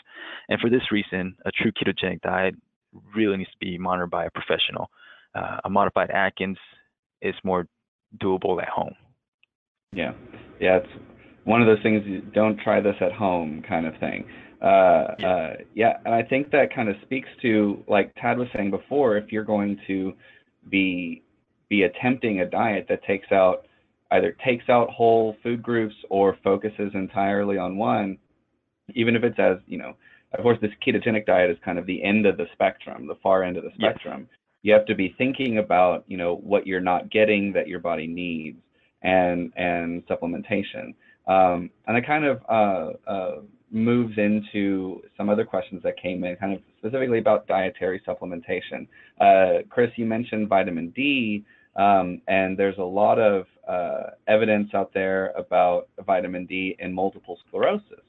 [0.49, 2.55] and for this reason, a true ketogenic diet
[3.15, 4.89] really needs to be monitored by a professional.
[5.35, 6.57] Uh, a modified Atkins
[7.21, 7.67] is more
[8.21, 8.93] doable at home.
[9.93, 10.13] Yeah,
[10.59, 10.89] yeah, it's
[11.43, 12.03] one of those things.
[12.05, 14.25] You don't try this at home, kind of thing.
[14.61, 15.27] Uh, yeah.
[15.27, 19.17] Uh, yeah, and I think that kind of speaks to, like Tad was saying before,
[19.17, 20.13] if you're going to
[20.69, 21.22] be
[21.73, 23.65] be attempting a diet that takes out
[24.11, 28.15] either takes out whole food groups or focuses entirely on one,
[28.93, 29.93] even if it's as, you know,
[30.33, 33.43] of course, this ketogenic diet is kind of the end of the spectrum, the far
[33.43, 34.27] end of the spectrum.
[34.29, 34.39] Yes.
[34.61, 38.05] You have to be thinking about, you know, what you're not getting that your body
[38.05, 38.59] needs
[39.01, 40.93] and and supplementation.
[41.27, 43.35] Um, and it kind of uh, uh,
[43.71, 48.87] moves into some other questions that came in, kind of specifically about dietary supplementation.
[49.19, 51.43] Uh, Chris, you mentioned vitamin D.
[51.75, 57.39] Um, and there's a lot of uh, evidence out there about vitamin D in multiple
[57.47, 58.03] sclerosis.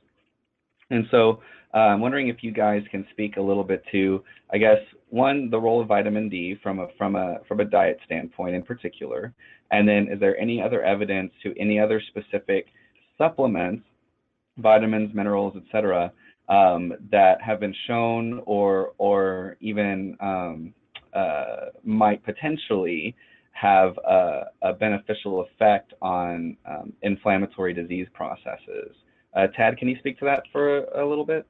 [0.91, 1.41] And so
[1.73, 4.23] uh, I'm wondering if you guys can speak a little bit to,
[4.53, 7.99] I guess, one, the role of vitamin D from a from a from a diet
[8.05, 9.33] standpoint in particular,
[9.71, 12.67] and then is there any other evidence to any other specific
[13.17, 13.85] supplements,
[14.59, 16.13] vitamins, minerals, etc.,
[16.49, 20.75] um, that have been shown or or even um,
[21.15, 23.17] uh, might potentially
[23.55, 28.95] have a, a beneficial effect on um, inflammatory disease processes.
[29.35, 31.47] Uh, Tad, can you speak to that for a, a little bit?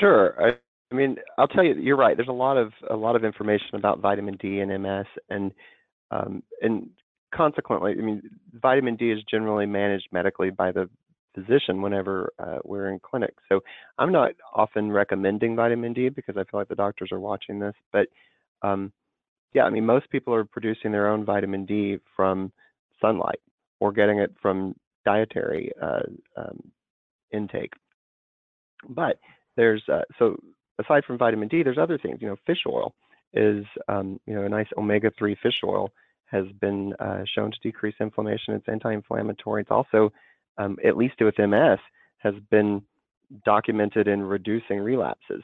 [0.00, 0.34] Sure.
[0.40, 0.52] I,
[0.92, 2.16] I, mean, I'll tell you, you're right.
[2.16, 5.52] There's a lot of a lot of information about vitamin D and MS, and
[6.10, 6.90] um, and
[7.34, 8.22] consequently, I mean,
[8.60, 10.88] vitamin D is generally managed medically by the
[11.34, 13.34] physician whenever uh, we're in clinic.
[13.48, 13.60] So
[13.98, 17.74] I'm not often recommending vitamin D because I feel like the doctors are watching this.
[17.92, 18.06] But
[18.62, 18.92] um,
[19.54, 22.52] yeah, I mean, most people are producing their own vitamin D from
[23.00, 23.40] sunlight
[23.80, 26.02] or getting it from dietary uh,
[26.36, 26.60] um,
[27.32, 27.72] intake.
[28.88, 29.18] But
[29.56, 30.36] there's uh, so
[30.82, 32.18] aside from vitamin D, there's other things.
[32.20, 32.94] You know, fish oil
[33.32, 35.90] is um, you know a nice omega-3 fish oil
[36.26, 38.54] has been uh, shown to decrease inflammation.
[38.54, 39.62] It's anti-inflammatory.
[39.62, 40.12] It's also,
[40.58, 41.78] um, at least with MS,
[42.18, 42.82] has been
[43.44, 45.42] documented in reducing relapses.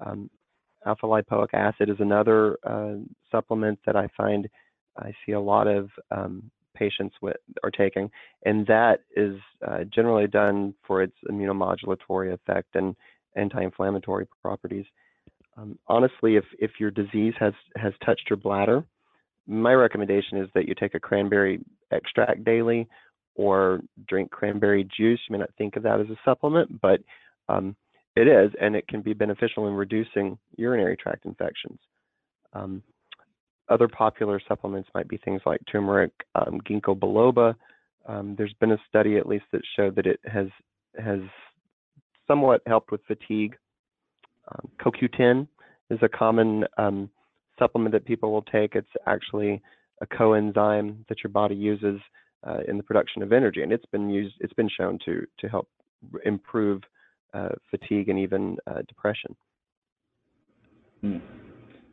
[0.00, 0.30] Um,
[0.86, 2.94] alpha lipoic acid is another uh,
[3.30, 4.48] supplement that I find
[4.96, 8.10] I see a lot of um, patients with are taking,
[8.44, 12.94] and that is uh, generally done for its immunomodulatory effect and
[13.36, 14.84] anti-inflammatory properties.
[15.56, 18.84] Um, honestly, if if your disease has has touched your bladder,
[19.46, 22.88] my recommendation is that you take a cranberry extract daily
[23.36, 25.20] or drink cranberry juice.
[25.28, 27.00] You may not think of that as a supplement, but
[27.48, 27.76] um,
[28.16, 31.78] it is, and it can be beneficial in reducing urinary tract infections.
[32.52, 32.82] Um,
[33.68, 37.54] other popular supplements might be things like turmeric, um, ginkgo biloba.
[38.06, 40.48] Um, there's been a study, at least, that showed that it has
[41.02, 41.20] has
[42.28, 43.56] somewhat helped with fatigue.
[44.52, 45.48] Um, CoQ10
[45.90, 47.10] is a common um,
[47.58, 48.74] supplement that people will take.
[48.74, 49.60] It's actually
[50.00, 52.00] a coenzyme that your body uses
[52.46, 54.34] uh, in the production of energy, and it's been used.
[54.40, 55.68] It's been shown to to help
[56.24, 56.82] improve
[57.34, 59.34] uh, fatigue and even uh, depression.
[61.00, 61.16] Hmm.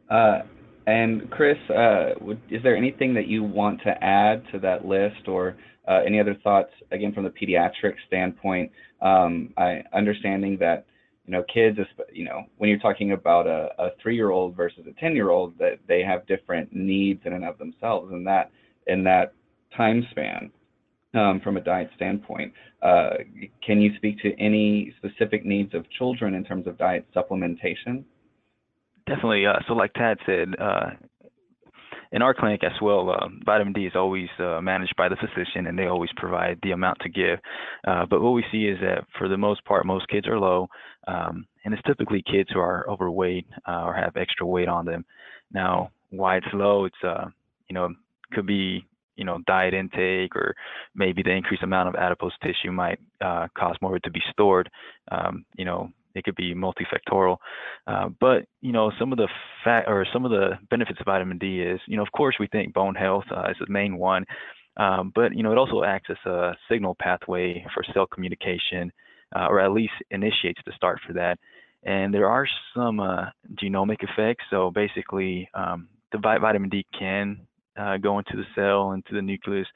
[0.10, 0.40] Uh,
[0.88, 2.12] and Chris, uh,
[2.50, 6.36] is there anything that you want to add to that list, or uh, any other
[6.44, 6.72] thoughts?
[6.92, 10.86] Again, from the pediatric standpoint, um, I understanding that
[11.26, 11.78] you know kids,
[12.12, 16.26] you know, when you're talking about a, a three-year-old versus a ten-year-old, that they have
[16.26, 18.52] different needs in and of themselves, and that
[18.88, 19.34] in that
[19.76, 20.52] time span.
[21.13, 23.10] Um, from a diet standpoint, uh,
[23.65, 28.06] can you speak to any specific needs of children in terms of diet supplementation?
[29.08, 29.45] Definitely.
[29.45, 30.91] Uh, so, like Tad said, uh,
[32.13, 35.67] in our clinic as well, uh, vitamin D is always uh, managed by the physician,
[35.67, 37.39] and they always provide the amount to give.
[37.86, 40.67] Uh, but what we see is that for the most part, most kids are low,
[41.08, 45.04] um, and it's typically kids who are overweight or have extra weight on them.
[45.52, 46.86] Now, why it's low?
[46.86, 47.30] It's
[47.67, 47.89] you know
[48.32, 50.56] could be you know diet intake or
[50.95, 54.21] maybe the increased amount of adipose tissue might uh, cause more of it to be
[54.32, 54.69] stored.
[55.12, 57.38] Um, you know it could be multifactorial.
[57.88, 59.30] Uh, but you know, some of the
[59.63, 62.47] fat or some of the benefits of vitamin D is, you know, of course, we
[62.47, 64.26] think bone health uh, is the main one,
[64.78, 68.91] um, but you know, it also acts as a signal pathway for cell communication,
[69.36, 71.38] uh, or at least initiates the start for that.
[71.84, 74.45] And there are some uh, genomic effects.
[74.50, 77.41] So basically, um, the vitamin D can
[77.78, 79.68] uh, go into the cell, into the nucleus,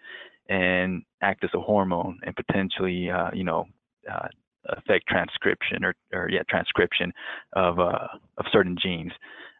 [0.50, 3.66] and act as a hormone and potentially, uh, you know,
[4.12, 4.28] uh,
[4.70, 7.12] affect transcription or, or yeah, transcription
[7.54, 9.12] of, uh, of certain genes.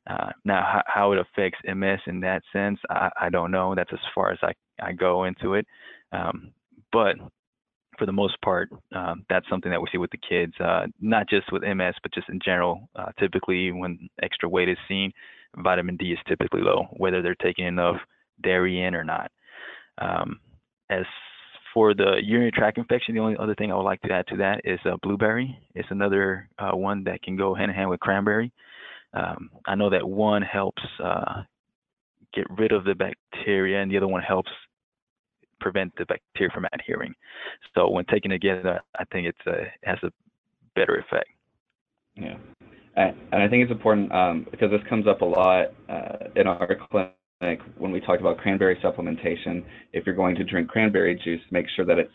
[0.08, 3.74] Uh, now, how, how, it affects MS in that sense, I, I, don't know.
[3.74, 5.66] That's as far as I, I go into it.
[6.12, 6.52] Um,
[6.92, 7.16] but
[7.98, 11.28] for the most part, um, that's something that we see with the kids, uh, not
[11.28, 12.88] just with MS, but just in general.
[12.96, 15.12] Uh, typically, when extra weight is seen,
[15.58, 17.98] vitamin D is typically low, whether they're taking enough
[18.42, 19.32] dairy in or not.
[19.98, 20.40] Um,
[20.90, 21.06] as
[21.74, 24.38] for the urinary tract infection, the only other thing I would like to add to
[24.38, 25.58] that is uh, blueberry.
[25.74, 28.52] It's another uh, one that can go hand in hand with cranberry.
[29.14, 31.44] Um, I know that one helps uh,
[32.34, 34.52] get rid of the bacteria, and the other one helps
[35.60, 37.14] prevent the bacteria from adhering.
[37.74, 39.36] So when taken together, I think it
[39.84, 40.12] has a
[40.76, 41.30] better effect.
[42.16, 42.38] Yeah,
[42.96, 46.68] and I think it's important um, because this comes up a lot uh, in our
[46.90, 47.14] clinic
[47.46, 51.66] like when we talked about cranberry supplementation, if you're going to drink cranberry juice, make
[51.76, 52.12] sure that it's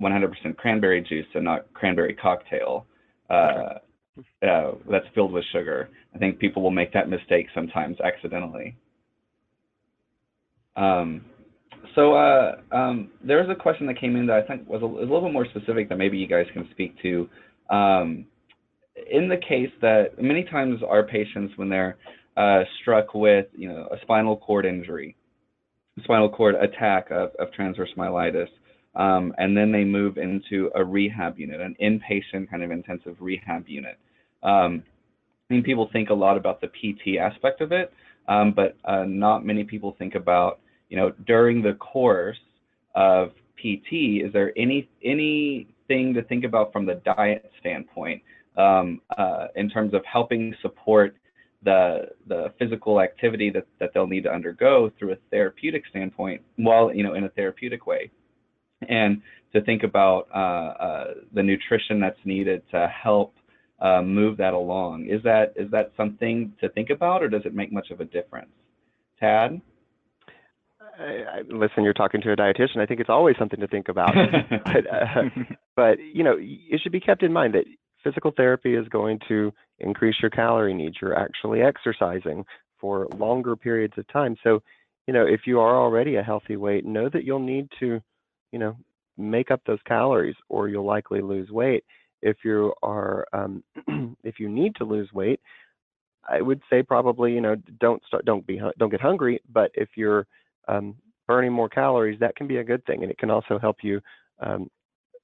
[0.00, 2.86] 100% cranberry juice and not cranberry cocktail
[3.28, 3.78] uh,
[4.42, 5.88] uh, that's filled with sugar.
[6.14, 8.76] I think people will make that mistake sometimes accidentally.
[10.76, 11.24] Um,
[11.94, 14.86] so uh, um, there was a question that came in that I think was a,
[14.86, 17.28] a, little bit more specific that maybe you guys can speak to.
[17.70, 18.26] Um,
[19.10, 21.96] in the case that many times our patients, when they're
[22.40, 25.14] uh, struck with you know a spinal cord injury,
[26.04, 28.48] spinal cord attack of, of transverse myelitis,
[28.94, 33.68] um, and then they move into a rehab unit, an inpatient kind of intensive rehab
[33.68, 33.98] unit.
[34.42, 34.82] Um,
[35.50, 37.92] I think people think a lot about the PT aspect of it,
[38.26, 42.38] um, but uh, not many people think about, you know, during the course
[42.94, 48.22] of PT, is there any anything to think about from the diet standpoint
[48.56, 51.16] um, uh, in terms of helping support
[51.62, 56.92] the the physical activity that, that they'll need to undergo through a therapeutic standpoint while
[56.94, 58.10] you know in a therapeutic way
[58.88, 59.20] and
[59.52, 63.34] to think about uh, uh, the nutrition that's needed to help
[63.80, 67.54] uh, move that along is that is that something to think about or does it
[67.54, 68.50] make much of a difference
[69.18, 69.60] tad
[70.98, 72.78] I, I, listen, you're talking to a dietitian.
[72.78, 74.12] I think it's always something to think about.
[74.64, 75.22] but, uh,
[75.74, 77.64] but you know, it should be kept in mind that
[78.04, 80.96] physical therapy is going to increase your calorie needs.
[81.00, 82.44] You're actually exercising
[82.80, 84.36] for longer periods of time.
[84.42, 84.62] So,
[85.06, 88.00] you know, if you are already a healthy weight, know that you'll need to,
[88.52, 88.76] you know,
[89.16, 91.84] make up those calories or you'll likely lose weight.
[92.22, 93.62] If you are, um,
[94.24, 95.40] if you need to lose weight,
[96.28, 99.40] I would say probably, you know, don't start, don't be, don't get hungry.
[99.52, 100.26] But if you're
[100.68, 100.94] um,
[101.26, 104.00] burning more calories, that can be a good thing, and it can also help you
[104.40, 104.70] um,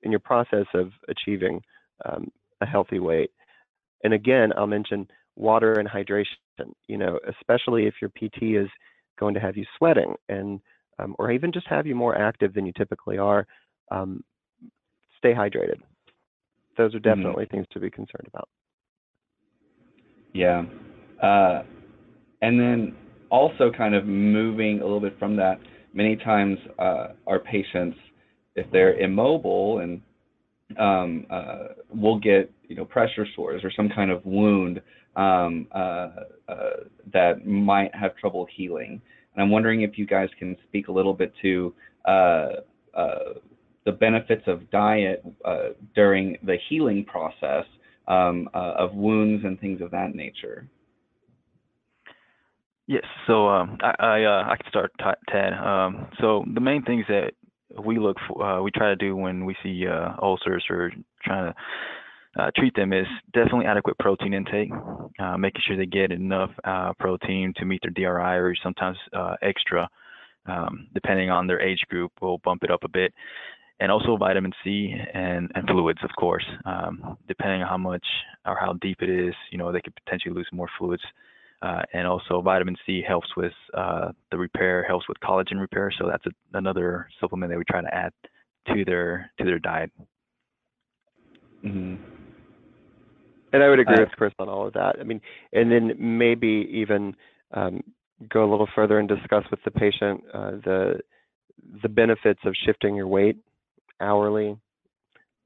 [0.03, 1.61] in your process of achieving
[2.05, 3.31] um, a healthy weight.
[4.05, 6.27] And again, I'll mention water and hydration.
[6.87, 8.69] You know, especially if your PT is
[9.19, 10.61] going to have you sweating and
[10.99, 13.47] um, or even just have you more active than you typically are.
[13.91, 14.25] Um,
[15.19, 15.81] stay hydrated.
[16.77, 17.09] Those are mm-hmm.
[17.09, 17.57] definitely mm-hmm.
[17.57, 18.49] things to be concerned about.
[20.33, 20.65] Yeah.
[21.23, 21.63] Uh,
[22.43, 22.97] and then
[23.31, 25.59] also kind of moving a little bit from that,
[25.93, 27.97] many times uh, our patients,
[28.55, 30.01] if they're immobile and
[30.79, 34.81] um, uh, will get you know pressure sores or some kind of wound
[35.17, 36.11] um, uh,
[36.49, 36.71] uh,
[37.13, 39.01] that might have trouble healing.
[39.35, 41.75] And I'm wondering if you guys can speak a little bit to
[42.07, 42.49] uh,
[42.95, 43.19] uh,
[43.85, 47.65] the benefits of diet uh, during the healing process
[48.09, 50.69] um, of wounds and things of that nature.
[52.89, 54.93] Yes, so um, I I, I can start,
[55.29, 55.53] Ted.
[55.55, 57.33] Um, so the main things that
[57.85, 60.93] we look for, uh, we try to do when we see uh, ulcers or
[61.25, 61.55] trying to
[62.39, 64.71] uh, treat them is definitely adequate protein intake,
[65.19, 69.37] uh, making sure they get enough uh, protein to meet their DRI or sometimes uh,
[69.43, 69.89] extra,
[70.47, 73.13] um, depending on their age group, we'll bump it up a bit.
[73.81, 76.45] And also vitamin C and, and fluids, of course.
[76.65, 78.07] Um, depending on how much
[78.47, 81.03] or how deep it is, you know, they could potentially lose more fluids
[81.63, 85.91] uh, and also vitamin C helps with uh, the repair, helps with collagen repair.
[85.99, 88.13] So that's a, another supplement that we try to add
[88.69, 89.91] to their to their diet.
[91.65, 91.97] Mm-hmm.
[93.53, 94.97] And I would agree uh, with Chris on all of that.
[95.01, 95.21] I mean,
[95.53, 97.17] and then maybe even
[97.53, 97.83] um,
[98.29, 101.01] go a little further and discuss with the patient uh, the
[101.83, 103.37] the benefits of shifting your weight
[104.01, 104.57] hourly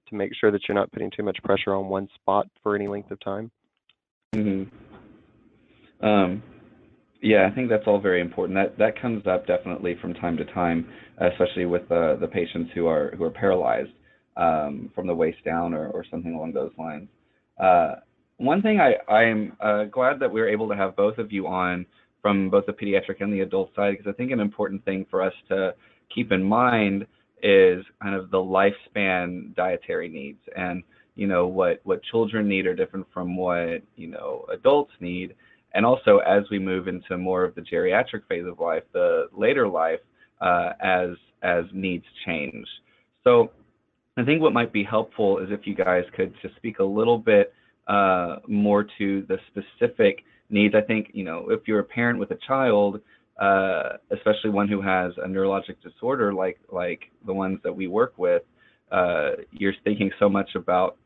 [0.08, 2.88] to make sure that you're not putting too much pressure on one spot for any
[2.88, 3.50] length of time.
[4.34, 4.89] Mm-hmm.
[6.02, 6.42] Um,
[7.22, 8.56] yeah, I think that's all very important.
[8.56, 12.86] That that comes up definitely from time to time, especially with uh, the patients who
[12.86, 13.90] are who are paralyzed
[14.36, 17.08] um, from the waist down or, or something along those lines.
[17.62, 17.96] Uh,
[18.38, 21.46] one thing I I'm uh, glad that we are able to have both of you
[21.46, 21.84] on
[22.22, 25.22] from both the pediatric and the adult side because I think an important thing for
[25.22, 25.74] us to
[26.14, 27.06] keep in mind
[27.42, 30.82] is kind of the lifespan dietary needs and
[31.14, 35.34] you know what what children need are different from what you know adults need
[35.74, 39.68] and also as we move into more of the geriatric phase of life, the later
[39.68, 40.00] life,
[40.40, 41.10] uh, as
[41.42, 42.66] as needs change.
[43.24, 43.50] So
[44.16, 47.18] I think what might be helpful is if you guys could just speak a little
[47.18, 47.52] bit
[47.86, 50.74] uh, more to the specific needs.
[50.74, 53.00] I think you know if you're a parent with a child,
[53.40, 58.14] uh, especially one who has a neurologic disorder like like the ones that we work
[58.16, 58.42] with,
[58.90, 60.96] uh, you're thinking so much about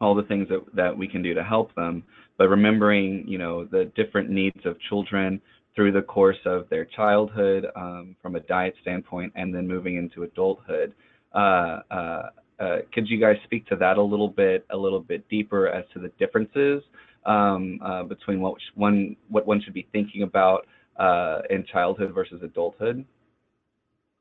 [0.00, 2.02] all the things that, that we can do to help them
[2.38, 5.40] but remembering, you know, the different needs of children
[5.76, 10.22] through the course of their childhood um, from a diet standpoint and then moving into
[10.22, 10.94] adulthood.
[11.34, 12.22] Uh, uh,
[12.58, 15.84] uh, could you guys speak to that a little bit, a little bit deeper as
[15.92, 16.82] to the differences
[17.26, 20.66] um, uh, between what one what one should be thinking about
[20.98, 23.04] uh, in childhood versus adulthood?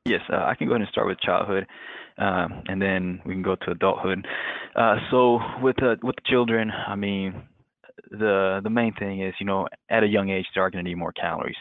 [0.05, 1.65] Yes, uh, I can go ahead and start with childhood,
[2.17, 4.27] um, and then we can go to adulthood.
[5.09, 7.43] so with with children, I mean,
[8.11, 10.89] the the main thing is, you know, at a young age, they are going to
[10.89, 11.55] need more calories.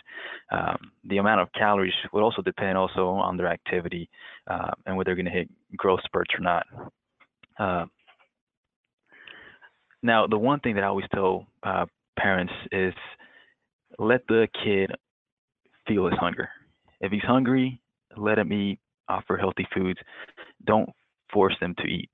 [0.50, 4.08] Um, the amount of calories would also depend also on their activity
[4.46, 6.66] uh, and whether they're going to hit growth spurts or not.
[7.58, 7.86] Uh,
[10.02, 11.86] now, the one thing that I always tell uh,
[12.18, 12.94] parents is
[13.98, 14.90] let the kid
[15.86, 16.48] feel his hunger.
[17.00, 17.80] If he's hungry,
[18.16, 18.78] let him eat
[19.08, 19.98] offer healthy foods.
[20.64, 20.88] Don't
[21.32, 22.10] force them to eat.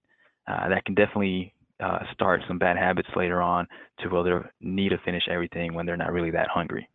[0.49, 1.53] Uh, that can definitely
[1.83, 3.67] uh, start some bad habits later on
[4.01, 6.89] to where they need to finish everything when they're not really that hungry.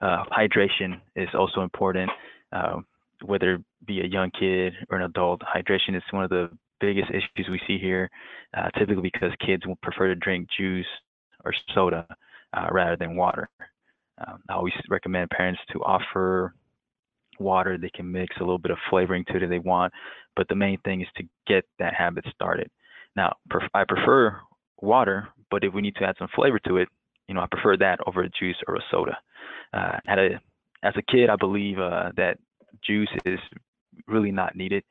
[0.00, 2.10] Uh, hydration is also important,
[2.52, 2.80] uh,
[3.24, 5.40] whether it be a young kid or an adult.
[5.42, 6.50] Hydration is one of the
[6.80, 8.10] biggest issues we see here,
[8.56, 10.86] uh, typically because kids will prefer to drink juice
[11.44, 12.06] or soda
[12.56, 13.48] uh, rather than water.
[14.26, 16.54] Um, I always recommend parents to offer
[17.38, 17.78] water.
[17.78, 19.92] They can mix a little bit of flavoring to it if they want,
[20.36, 22.70] but the main thing is to get that habit started.
[23.16, 23.36] Now,
[23.74, 24.38] I prefer
[24.80, 26.88] water, but if we need to add some flavor to it,
[27.28, 29.18] you know, I prefer that over a juice or a soda.
[29.72, 30.40] Uh, at a,
[30.82, 32.38] as a kid, I believe uh, that
[32.84, 33.38] juice is
[34.06, 34.82] really not needed.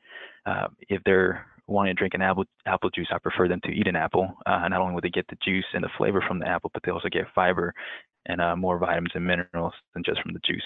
[0.46, 3.86] Uh, if they're wanting to drink an apple apple juice, I prefer them to eat
[3.86, 4.28] an apple.
[4.46, 6.82] Uh, not only will they get the juice and the flavor from the apple, but
[6.84, 7.74] they also get fiber
[8.26, 10.62] and uh, more vitamins and minerals than just from the juice.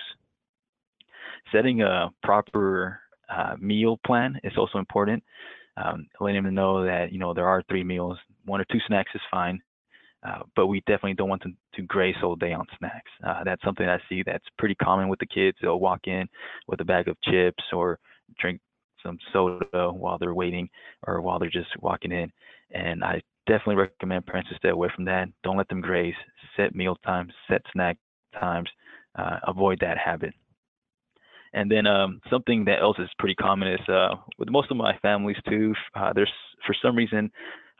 [1.52, 5.22] Setting a proper uh, meal plan is also important.
[5.77, 9.11] Um, letting them know that you know there are three meals, one or two snacks
[9.14, 9.61] is fine,
[10.27, 13.11] uh, but we definitely don't want them to graze all day on snacks.
[13.27, 15.59] Uh, that's something I see that's pretty common with the kids.
[15.61, 16.27] They'll walk in
[16.66, 17.99] with a bag of chips or
[18.41, 18.61] drink
[19.05, 20.68] some soda while they're waiting
[21.07, 22.33] or while they're just walking in.
[22.72, 25.29] And I definitely recommend parents to stay away from that.
[25.45, 26.14] Don't let them graze.
[26.57, 27.97] Set meal times, set snack
[28.39, 28.68] times.
[29.16, 30.35] Uh, avoid that habit.
[31.57, 34.96] And then um, something that else is pretty common is uh, with most of my
[34.98, 35.74] families too.
[35.94, 36.30] Uh, there's
[36.66, 37.30] for some reason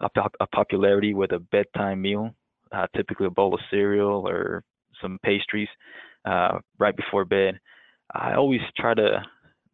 [0.01, 0.09] a,
[0.41, 2.31] a, popularity with a bedtime meal,
[2.73, 4.65] uh, typically a bowl of cereal or
[5.03, 5.69] some pastries
[6.25, 7.61] uh, right before bed.
[8.15, 9.23] I always try to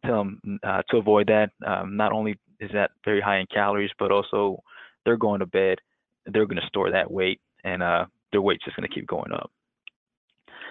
[0.05, 1.51] tell them uh, to avoid that.
[1.65, 4.61] Um, not only is that very high in calories, but also
[5.05, 5.77] they're going to bed,
[6.25, 9.31] they're going to store that weight, and uh, their weight's just going to keep going
[9.31, 9.49] up.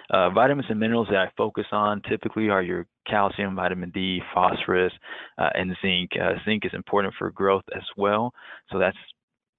[0.09, 4.93] Uh, vitamins and minerals that I focus on typically are your calcium, vitamin D, phosphorus,
[5.37, 6.11] uh, and zinc.
[6.21, 8.33] Uh, zinc is important for growth as well,
[8.71, 8.97] so that's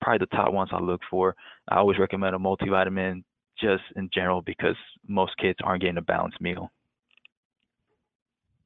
[0.00, 1.34] probably the top ones I look for.
[1.68, 3.24] I always recommend a multivitamin
[3.58, 4.76] just in general because
[5.08, 6.70] most kids aren't getting a balanced meal.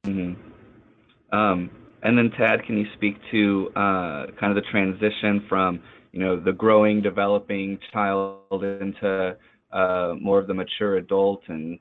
[0.05, 1.35] Mm-hmm.
[1.35, 1.69] Um,
[2.01, 6.39] and then Tad, can you speak to uh, kind of the transition from you know
[6.39, 9.37] the growing, developing child into
[9.71, 11.79] uh, more of the mature adult and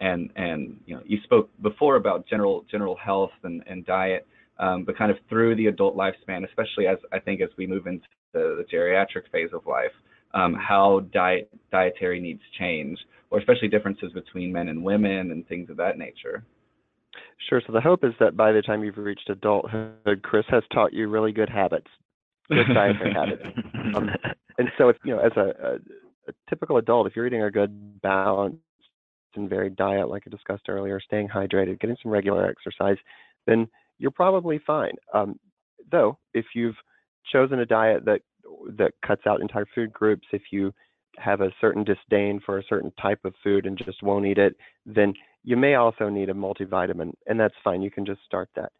[0.00, 4.26] and and you know you spoke before about general general health and, and diet,
[4.58, 7.86] um, but kind of through the adult lifespan, especially as I think as we move
[7.86, 9.92] into the, the geriatric phase of life,
[10.34, 12.98] um, how diet dietary needs change,
[13.30, 16.44] or especially differences between men and women and things of that nature.
[17.48, 17.60] Sure.
[17.66, 21.08] So the hope is that by the time you've reached adulthood, Chris has taught you
[21.08, 21.88] really good habits,
[22.48, 23.42] good dietary habits.
[23.92, 24.08] Um,
[24.58, 25.78] and so, if you know, as a, a,
[26.30, 28.58] a, typical adult, if you're eating a good balanced
[29.36, 32.96] and varied diet, like I discussed earlier, staying hydrated, getting some regular exercise,
[33.46, 33.68] then
[33.98, 34.94] you're probably fine.
[35.14, 35.38] Um,
[35.90, 36.76] though, if you've
[37.32, 38.22] chosen a diet that
[38.76, 40.72] that cuts out entire food groups, if you
[41.18, 44.56] have a certain disdain for a certain type of food and just won't eat it,
[44.86, 45.12] then
[45.44, 47.82] you may also need a multivitamin, and that's fine.
[47.82, 48.72] You can just start that.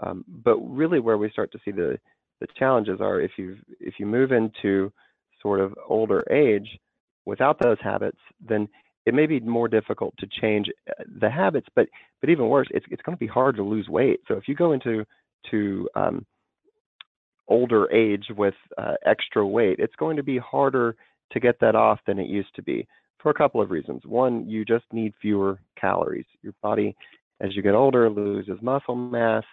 [0.00, 1.98] Um, but really, where we start to see the
[2.40, 4.92] the challenges are if you if you move into
[5.40, 6.78] sort of older age
[7.26, 8.68] without those habits, then
[9.06, 11.66] it may be more difficult to change uh, the habits.
[11.74, 11.88] But
[12.20, 14.20] but even worse, it's it's going to be hard to lose weight.
[14.28, 15.04] So if you go into
[15.50, 16.26] to um,
[17.48, 20.96] older age with uh, extra weight, it's going to be harder
[21.32, 22.86] to get that off than it used to be
[23.22, 24.02] for a couple of reasons.
[24.04, 26.26] One, you just need fewer calories.
[26.42, 26.94] Your body,
[27.40, 29.44] as you get older, loses muscle mass.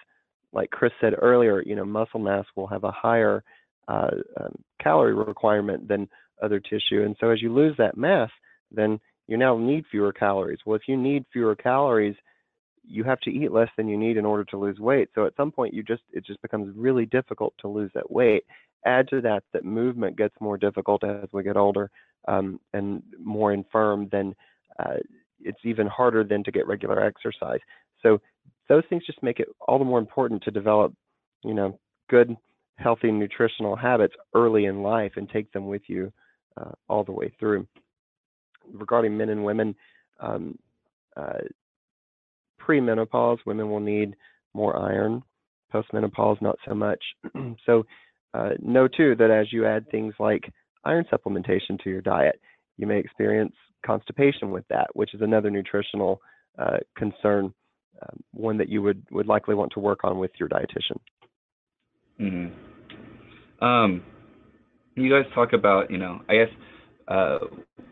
[0.54, 3.44] Like Chris said earlier, you know, muscle mass will have a higher
[3.88, 6.10] uh, um, calorie requirement than
[6.42, 8.30] other tissue, and so as you lose that mass,
[8.72, 10.60] then you now need fewer calories.
[10.66, 12.16] Well, if you need fewer calories,
[12.84, 15.10] you have to eat less than you need in order to lose weight.
[15.14, 18.44] So at some point, you just it just becomes really difficult to lose that weight.
[18.86, 21.90] Add to that that movement gets more difficult as we get older
[22.28, 24.36] um, and more infirm, then
[24.80, 24.98] uh,
[25.40, 27.60] it's even harder than to get regular exercise.
[28.02, 28.20] So
[28.70, 30.94] those things just make it all the more important to develop,
[31.44, 31.80] you know,
[32.10, 32.36] good,
[32.78, 36.12] healthy nutritional habits early in life and take them with you
[36.58, 37.68] uh, all the way through.
[38.72, 39.76] Regarding men and women,
[40.20, 40.58] um,
[41.18, 41.40] uh,
[42.60, 44.16] pre-menopause, women will need
[44.54, 45.24] more iron.
[45.72, 47.04] Post-menopause, not so much.
[47.66, 47.84] so
[48.34, 50.52] uh, know too that as you add things like
[50.86, 52.40] iron supplementation to your diet.
[52.78, 53.54] You may experience
[53.86, 56.22] constipation with that, which is another nutritional
[56.58, 57.54] uh, concern,
[58.02, 60.98] um, one that you would, would likely want to work on with your dietitian.
[62.20, 63.64] Mm-hmm.
[63.64, 64.04] Um,
[64.96, 66.50] you guys talk about, you know, I guess
[67.08, 67.40] uh,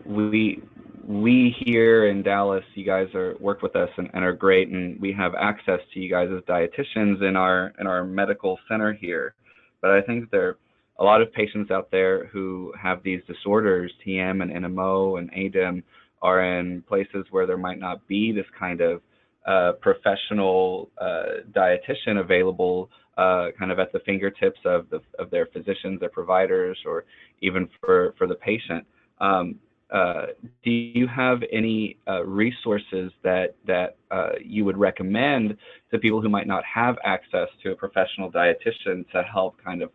[0.06, 0.62] we
[1.06, 5.00] we here in Dallas, you guys are work with us and, and, are great, and
[5.02, 9.34] we have access to you guys as dietitians in our in our medical center here.
[9.82, 10.58] But I think there are
[11.00, 15.84] a lot of patients out there who have these disorders, TM and NMO and ADEM,
[16.22, 19.02] are in places where there might not be this kind of
[19.82, 26.00] professional uh, dietitian available, uh, kind of at the fingertips of the of their physicians,
[26.00, 27.06] their providers, or
[27.42, 28.86] even for for the patient.
[29.20, 29.60] Um,
[29.92, 30.28] uh,
[30.64, 35.58] do you have any uh, resources that that uh, you would recommend
[35.92, 39.90] to people who might not have access to a professional dietitian to help kind of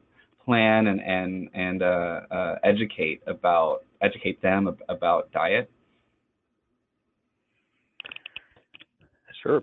[0.44, 5.70] plan and and and uh, uh, educate about educate them about diet?
[9.44, 9.62] Sure.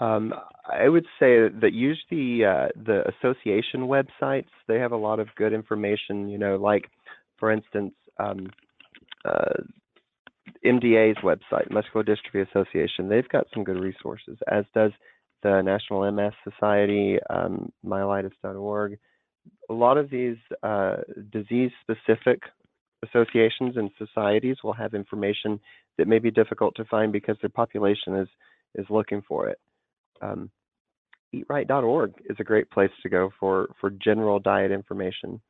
[0.00, 0.34] Um,
[0.66, 5.52] I would say that usually uh, the association websites they have a lot of good
[5.52, 6.28] information.
[6.28, 6.90] You know, like
[7.38, 8.48] for instance, um,
[9.24, 9.62] uh,
[10.64, 13.08] MDA's website, Muscular Dystrophy Association.
[13.08, 14.92] They've got some good resources, as does
[15.42, 18.98] the National MS Society, um, myelitis.org.
[19.68, 20.96] A lot of these uh,
[21.30, 22.40] disease-specific
[23.04, 25.60] associations and societies will have information
[25.98, 28.28] that may be difficult to find because their population is
[28.74, 29.58] is looking for it.
[30.20, 30.50] Um,
[31.34, 35.40] eatright.org is a great place to go for for general diet information.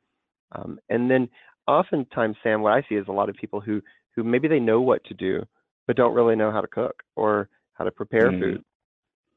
[0.51, 1.29] Um, and then
[1.67, 3.81] oftentimes, Sam, what I see is a lot of people who
[4.15, 5.43] who maybe they know what to do,
[5.87, 8.41] but don't really know how to cook or how to prepare mm-hmm.
[8.41, 8.63] food.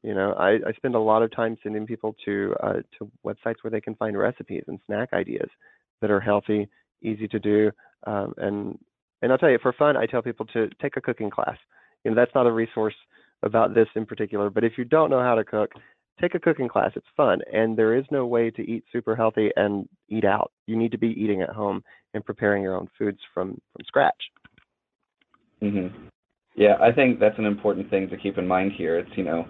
[0.03, 3.57] You know, I, I spend a lot of time sending people to uh, to websites
[3.61, 5.49] where they can find recipes and snack ideas
[6.01, 6.69] that are healthy,
[7.01, 7.71] easy to do,
[8.07, 8.79] um, and
[9.21, 11.57] and I'll tell you, for fun, I tell people to take a cooking class.
[12.03, 12.95] You know, that's not a resource
[13.43, 15.71] about this in particular, but if you don't know how to cook,
[16.19, 16.91] take a cooking class.
[16.95, 20.51] It's fun, and there is no way to eat super healthy and eat out.
[20.67, 21.83] You need to be eating at home
[22.13, 24.31] and preparing your own foods from from scratch.
[25.61, 25.91] Mhm.
[26.55, 28.97] Yeah, I think that's an important thing to keep in mind here.
[28.97, 29.47] It's you know,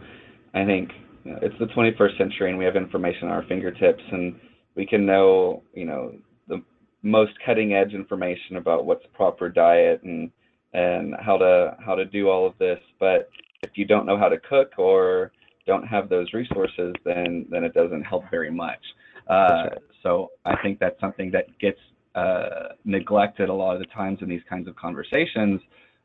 [0.53, 0.91] I think
[1.23, 4.39] you know, it's the 21st century, and we have information at our fingertips, and
[4.75, 6.13] we can know you know
[6.47, 6.61] the
[7.01, 10.31] most cutting edge information about what's proper diet and
[10.73, 12.79] and how to how to do all of this.
[12.99, 13.29] But
[13.61, 15.31] if you don't know how to cook or
[15.65, 18.79] don't have those resources, then then it doesn't help very much.
[19.27, 19.67] Uh,
[20.01, 21.79] so I think that's something that gets
[22.15, 25.61] uh, neglected a lot of the times in these kinds of conversations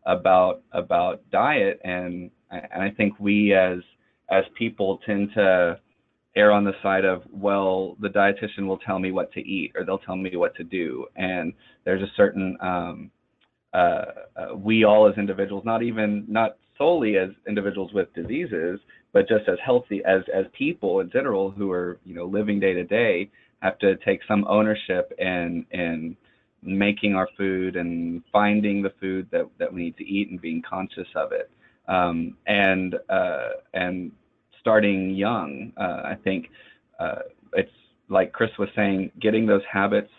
[0.07, 3.79] about about diet, and and I think we as
[4.31, 5.79] as people tend to
[6.37, 9.85] err on the side of well the dietitian will tell me what to eat or
[9.85, 11.07] they'll tell me what to do.
[11.17, 11.53] And
[11.85, 13.11] there's a certain um,
[13.73, 14.05] uh,
[14.37, 18.81] uh, we all as individuals not even not solely as individuals with diseases,
[19.13, 22.75] but just as healthy as as people in general who are you know living day
[22.75, 23.31] to day
[23.63, 26.17] have to take some ownership in in
[26.63, 30.63] making our food and finding the food that that we need to eat and being
[30.69, 31.51] conscious of it
[31.89, 34.11] um, and uh, and
[34.61, 35.73] starting young.
[35.77, 36.47] Uh, I think
[36.99, 37.21] uh,
[37.53, 37.71] it's
[38.09, 40.11] like Chris was saying, getting those habits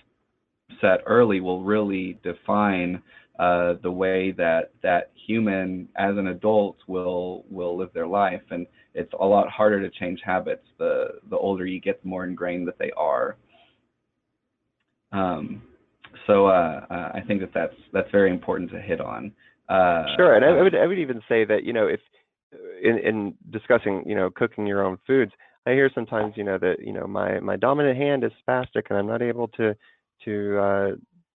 [0.81, 3.01] set early will really define
[3.39, 8.41] uh, the way that that human as an adult will will live their life.
[8.51, 12.23] And it's a lot harder to change habits the the older you get the more
[12.25, 13.37] ingrained that they are.
[15.11, 15.61] Um,
[16.27, 19.31] so uh, uh, I think that that's that's very important to hit on.
[19.67, 21.99] Uh, sure and I would I would even say that you know if
[22.83, 25.31] in, in discussing you know cooking your own foods
[25.65, 28.97] I hear sometimes you know that you know my my dominant hand is spastic and
[28.97, 29.75] I'm not able to
[30.25, 30.87] to uh,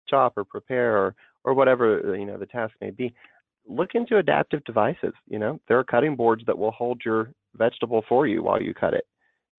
[0.08, 1.14] chop or prepare or
[1.44, 3.12] or whatever uh, you know the task may be
[3.68, 5.60] look into adaptive devices you know?
[5.68, 9.06] There are cutting boards that will hold your vegetable for you while you cut it.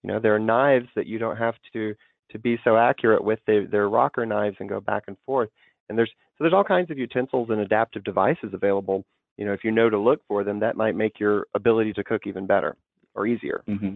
[0.04, 1.96] You know there are knives that you don't have to
[2.32, 5.50] to be so accurate with they, they're rocker knives and go back and forth.
[5.90, 9.04] And there's so there's all kinds of utensils and adaptive devices available
[9.38, 12.04] you know if you know to look for them that might make your ability to
[12.04, 12.76] cook even better
[13.16, 13.64] or easier.
[13.68, 13.96] Mm-hmm.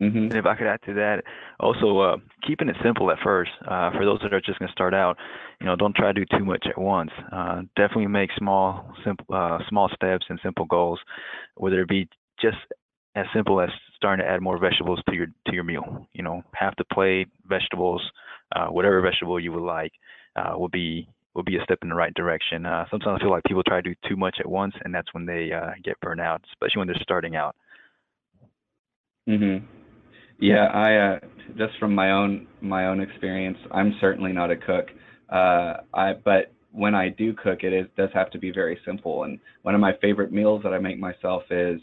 [0.00, 0.18] Mm-hmm.
[0.18, 1.24] And if I could add to that,
[1.58, 3.50] also uh, keeping it simple at first.
[3.68, 5.18] Uh, for those that are just going to start out,
[5.60, 7.10] you know, don't try to do too much at once.
[7.30, 10.98] Uh, definitely make small, simple, uh, small steps and simple goals,
[11.56, 12.08] whether it be
[12.40, 12.56] just
[13.14, 16.06] as simple as starting to add more vegetables to your to your meal.
[16.14, 18.02] You know, half the plate, vegetables,
[18.56, 19.92] uh, whatever vegetable you would like,
[20.36, 22.64] uh, will be will be a step in the right direction.
[22.90, 25.26] sometimes I feel like people try to do too much at once, and that's when
[25.26, 25.50] they
[25.84, 27.54] get burned out, especially when they're starting out.
[29.28, 29.62] Mhm.
[30.40, 31.18] Yeah, I uh,
[31.58, 34.86] just from my own my own experience, I'm certainly not a cook.
[35.28, 39.24] Uh, I but when I do cook, it is does have to be very simple.
[39.24, 41.80] And one of my favorite meals that I make myself is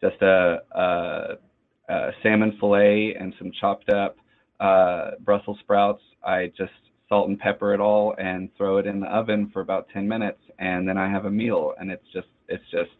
[0.00, 4.16] just a, a, a salmon fillet and some chopped up
[4.58, 6.02] uh, Brussels sprouts.
[6.24, 6.72] I just
[7.08, 10.38] salt and pepper it all and throw it in the oven for about 10 minutes
[10.58, 12.90] and then I have a meal and it's just it's just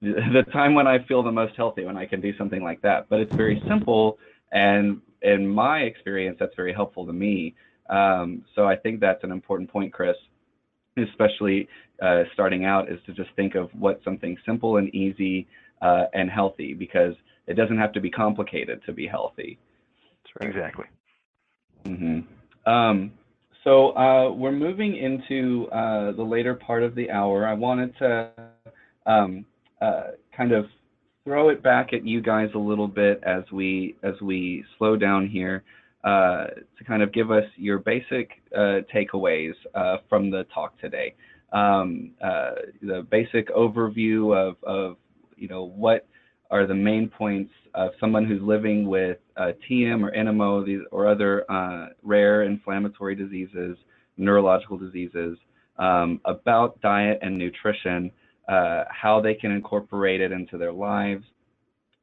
[0.00, 3.08] the time when I feel the most healthy when I can do something like that.
[3.08, 4.18] But it's very simple
[4.52, 7.54] and in my experience that's very helpful to me.
[7.88, 10.16] Um, so I think that's an important point, Chris,
[10.96, 11.68] especially
[12.02, 15.46] uh, starting out, is to just think of what something simple and easy
[15.82, 17.14] uh, and healthy because
[17.46, 19.58] it doesn't have to be complicated to be healthy.
[20.40, 20.50] Right.
[20.50, 20.84] Exactly.
[21.84, 22.70] Mm-hmm.
[22.70, 23.12] Um,
[23.64, 27.46] so uh, we're moving into uh, the later part of the hour.
[27.46, 28.30] I wanted to
[29.06, 29.44] um,
[29.80, 30.66] uh, kind of
[31.26, 35.28] throw it back at you guys a little bit as we as we slow down
[35.28, 35.64] here
[36.04, 36.46] uh,
[36.78, 41.14] to kind of give us your basic uh, takeaways uh, from the talk today.
[41.52, 42.12] Um,
[42.80, 44.96] the basic overview of, of
[45.36, 46.06] you know what
[46.52, 51.50] are the main points of someone who's living with uh, TM or NMO or other
[51.50, 53.76] uh, rare inflammatory diseases,
[54.16, 55.36] neurological diseases,
[55.78, 58.12] um, about diet and nutrition,
[58.48, 61.24] uh, how they can incorporate it into their lives,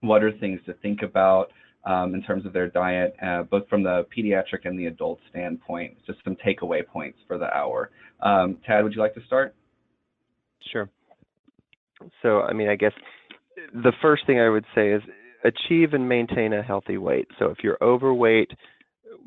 [0.01, 1.51] what are things to think about
[1.85, 5.97] um, in terms of their diet, uh, both from the pediatric and the adult standpoint,
[6.05, 7.89] just some takeaway points for the hour.
[8.21, 9.53] Um, Tad, would you like to start?
[10.71, 10.89] Sure.
[12.21, 12.93] So, I mean, I guess
[13.73, 15.01] the first thing I would say is
[15.43, 17.27] achieve and maintain a healthy weight.
[17.37, 18.51] So if you're overweight,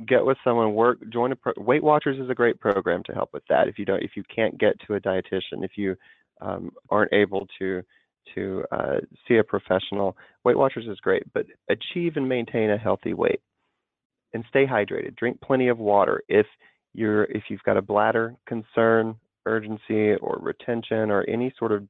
[0.06, 3.30] get with someone, work, join a pro- Weight Watchers is a great program to help
[3.32, 3.68] with that.
[3.68, 5.96] If you don't, if you can't get to a dietitian, if you
[6.41, 7.82] um, aren't able to
[8.34, 11.22] to uh, see a professional, Weight Watchers is great.
[11.32, 13.41] But achieve and maintain a healthy weight,
[14.32, 15.16] and stay hydrated.
[15.16, 16.22] Drink plenty of water.
[16.28, 16.47] If
[16.95, 19.16] you're if you've got a bladder concern,
[19.47, 21.87] urgency, or retention, or any sort of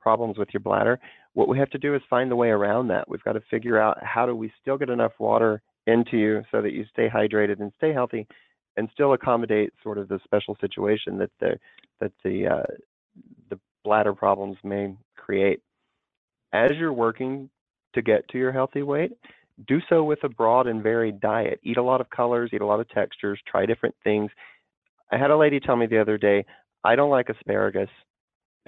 [0.00, 0.98] problems with your bladder,
[1.34, 3.08] what we have to do is find the way around that.
[3.08, 6.62] We've got to figure out how do we still get enough water into you so
[6.62, 8.26] that you stay hydrated and stay healthy
[8.76, 11.58] and still accommodate sort of the special situation that the
[12.00, 12.74] that the uh,
[13.90, 15.58] bladder problems may create.
[16.52, 17.50] As you're working
[17.96, 19.10] to get to your healthy weight,
[19.66, 21.58] do so with a broad and varied diet.
[21.64, 24.30] Eat a lot of colors, eat a lot of textures, try different things.
[25.10, 26.46] I had a lady tell me the other day,
[26.84, 27.88] I don't like asparagus,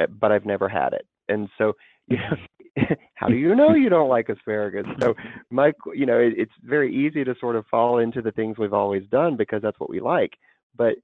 [0.00, 1.06] eh, but I've never had it.
[1.28, 1.74] And so
[2.08, 4.86] you know, how do you know you don't like asparagus?
[5.00, 5.14] So,
[5.50, 8.72] Mike, you know, it, it's very easy to sort of fall into the things we've
[8.72, 10.32] always done because that's what we like.
[10.76, 10.94] But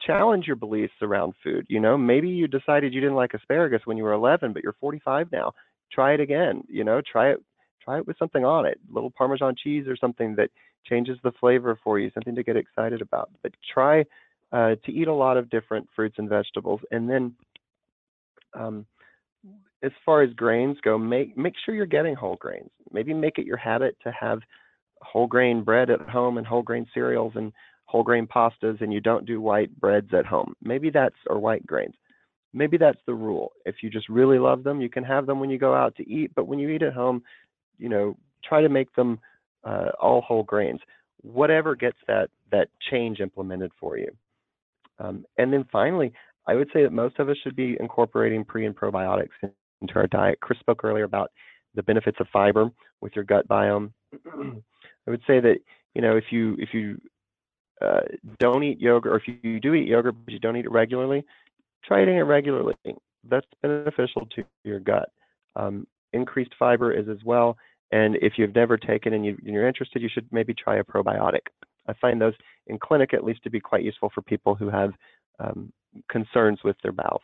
[0.00, 1.66] challenge your beliefs around food.
[1.68, 4.76] You know, maybe you decided you didn't like asparagus when you were 11, but you're
[4.80, 5.52] 45 now.
[5.92, 6.62] Try it again.
[6.68, 7.38] You know, try it.
[7.84, 10.50] Try it with something on it, little Parmesan cheese or something that
[10.88, 13.28] changes the flavor for you, something to get excited about.
[13.42, 14.04] But try
[14.52, 17.34] uh, to eat a lot of different fruits and vegetables, and then
[18.54, 18.86] um,
[19.82, 22.70] as far as grains go, make make sure you're getting whole grains.
[22.92, 24.40] Maybe make it your habit to have
[25.00, 27.52] whole grain bread at home and whole grain cereals and
[27.92, 30.54] whole grain pastas and you don't do white breads at home.
[30.62, 31.94] Maybe that's or white grains.
[32.54, 33.52] Maybe that's the rule.
[33.66, 36.08] If you just really love them, you can have them when you go out to
[36.08, 37.22] eat, but when you eat at home,
[37.78, 39.20] you know, try to make them
[39.64, 40.80] uh, all whole grains.
[41.20, 44.10] Whatever gets that that change implemented for you.
[44.98, 46.12] Um, and then finally,
[46.46, 49.36] I would say that most of us should be incorporating pre and probiotics
[49.82, 50.40] into our diet.
[50.40, 51.30] Chris spoke earlier about
[51.74, 52.70] the benefits of fiber
[53.02, 53.92] with your gut biome.
[54.26, 55.56] I would say that
[55.94, 56.98] you know if you if you
[57.82, 58.00] uh,
[58.38, 61.24] don't eat yogurt, or if you do eat yogurt but you don't eat it regularly,
[61.84, 62.74] try eating it regularly.
[63.28, 65.10] That's beneficial to your gut.
[65.56, 67.56] Um, increased fiber is as well.
[67.90, 71.46] And if you've never taken and, you, are interested, you should maybe try a probiotic.
[71.86, 72.34] I find those
[72.68, 74.92] in clinic at least to be quite useful for people who have
[75.38, 75.72] um,
[76.10, 77.22] concerns with their bowels.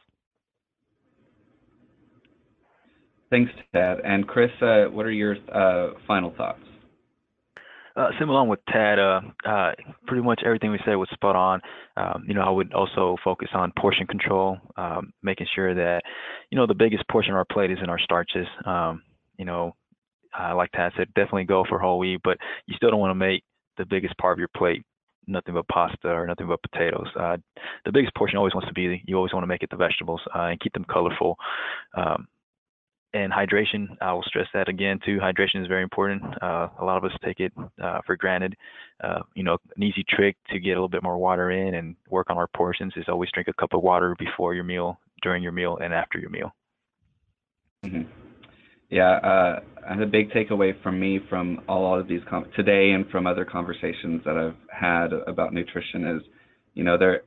[3.31, 3.99] Thanks, Tad.
[4.05, 6.63] And Chris, uh, what are your uh, final thoughts?
[7.99, 9.73] Uh, similar with Tad, uh, uh,
[10.07, 11.61] pretty much everything we said was spot on.
[11.97, 16.03] Um, you know, I would also focus on portion control, um, making sure that,
[16.51, 18.47] you know, the biggest portion of our plate is in our starches.
[18.65, 19.03] Um,
[19.37, 19.75] you know,
[20.55, 23.43] like Tad said, definitely go for whole wheat, but you still don't want to make
[23.79, 24.85] the biggest part of your plate
[25.29, 27.07] nothing but pasta or nothing but potatoes.
[27.19, 27.37] Uh,
[27.85, 30.21] the biggest portion always wants to be you always want to make it the vegetables
[30.35, 31.37] uh, and keep them colorful.
[31.97, 32.27] Um,
[33.15, 35.19] and hydration, I will stress that again too.
[35.19, 36.23] Hydration is very important.
[36.43, 37.53] Uh, a lot of us take it
[37.83, 38.55] uh, for granted.
[39.03, 41.97] Uh, you know, an easy trick to get a little bit more water in and
[42.11, 45.43] work on our portions is always drink a cup of water before your meal, during
[45.43, 46.55] your meal, and after your meal.
[47.85, 48.03] Mm-hmm.
[48.91, 53.09] Yeah, uh, and a big takeaway from me from all of these com- today and
[53.11, 56.23] from other conversations that I've had about nutrition is,
[56.75, 57.23] you know, there,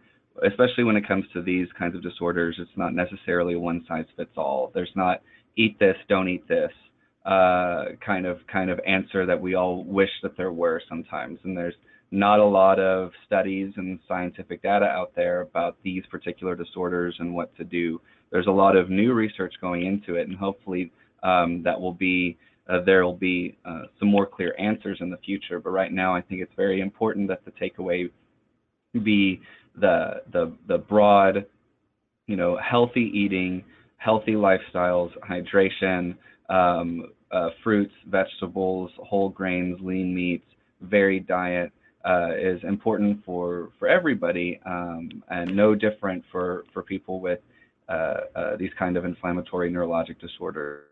[0.47, 4.31] especially when it comes to these kinds of disorders, it's not necessarily one size fits
[4.37, 4.71] all.
[4.73, 5.21] There's not
[5.57, 6.71] eat this, don't eat this
[7.25, 11.55] uh, kind of kind of answer that we all wish that there were sometimes, and
[11.55, 11.75] there's
[12.11, 17.33] not a lot of studies and scientific data out there about these particular disorders and
[17.33, 18.01] what to do.
[18.31, 20.91] There's a lot of new research going into it, and hopefully
[21.23, 22.37] um, that will be
[22.69, 25.59] uh, there will be uh, some more clear answers in the future.
[25.59, 28.09] But right now, I think it's very important that the takeaway
[29.03, 29.41] be
[29.80, 31.45] the the the broad,
[32.28, 33.63] you know, healthy eating,
[33.97, 36.15] healthy lifestyles, hydration,
[36.49, 40.45] um, uh, fruits, vegetables, whole grains, lean meats,
[40.82, 41.72] varied diet
[42.05, 47.39] uh, is important for for everybody, um, and no different for for people with
[47.89, 50.86] uh, uh these kind of inflammatory neurologic disorders.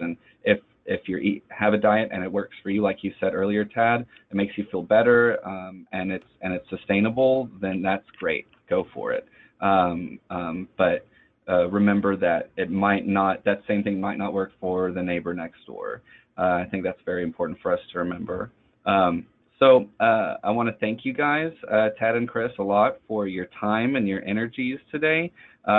[0.00, 3.12] And if if you eat, have a diet and it works for you, like you
[3.20, 7.82] said earlier, Tad, it makes you feel better um, and it's and it's sustainable, then
[7.82, 8.46] that's great.
[8.68, 9.26] Go for it.
[9.60, 11.06] Um, um, but
[11.48, 15.34] uh, remember that it might not that same thing might not work for the neighbor
[15.34, 16.02] next door.
[16.38, 18.50] Uh, I think that's very important for us to remember.
[18.84, 19.26] Um,
[19.58, 23.26] so uh, I want to thank you guys, uh, Tad and Chris, a lot for
[23.26, 25.32] your time and your energies today,
[25.66, 25.70] uh,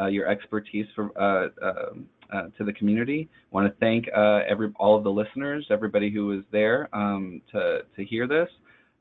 [0.00, 1.10] uh, your expertise for
[2.32, 3.28] uh, to the community.
[3.30, 7.42] I want to thank uh, every all of the listeners, everybody who was there um,
[7.52, 8.48] to to hear this,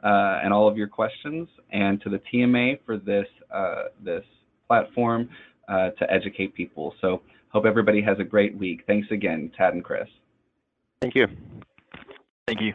[0.03, 4.23] uh, and all of your questions, and to the TMA for this uh, this
[4.67, 5.29] platform
[5.69, 6.93] to educate people.
[6.99, 8.83] So hope everybody has a great week.
[8.87, 10.07] Thanks again, Tad and Chris.
[11.01, 11.27] Thank you.
[12.45, 12.73] Thank you.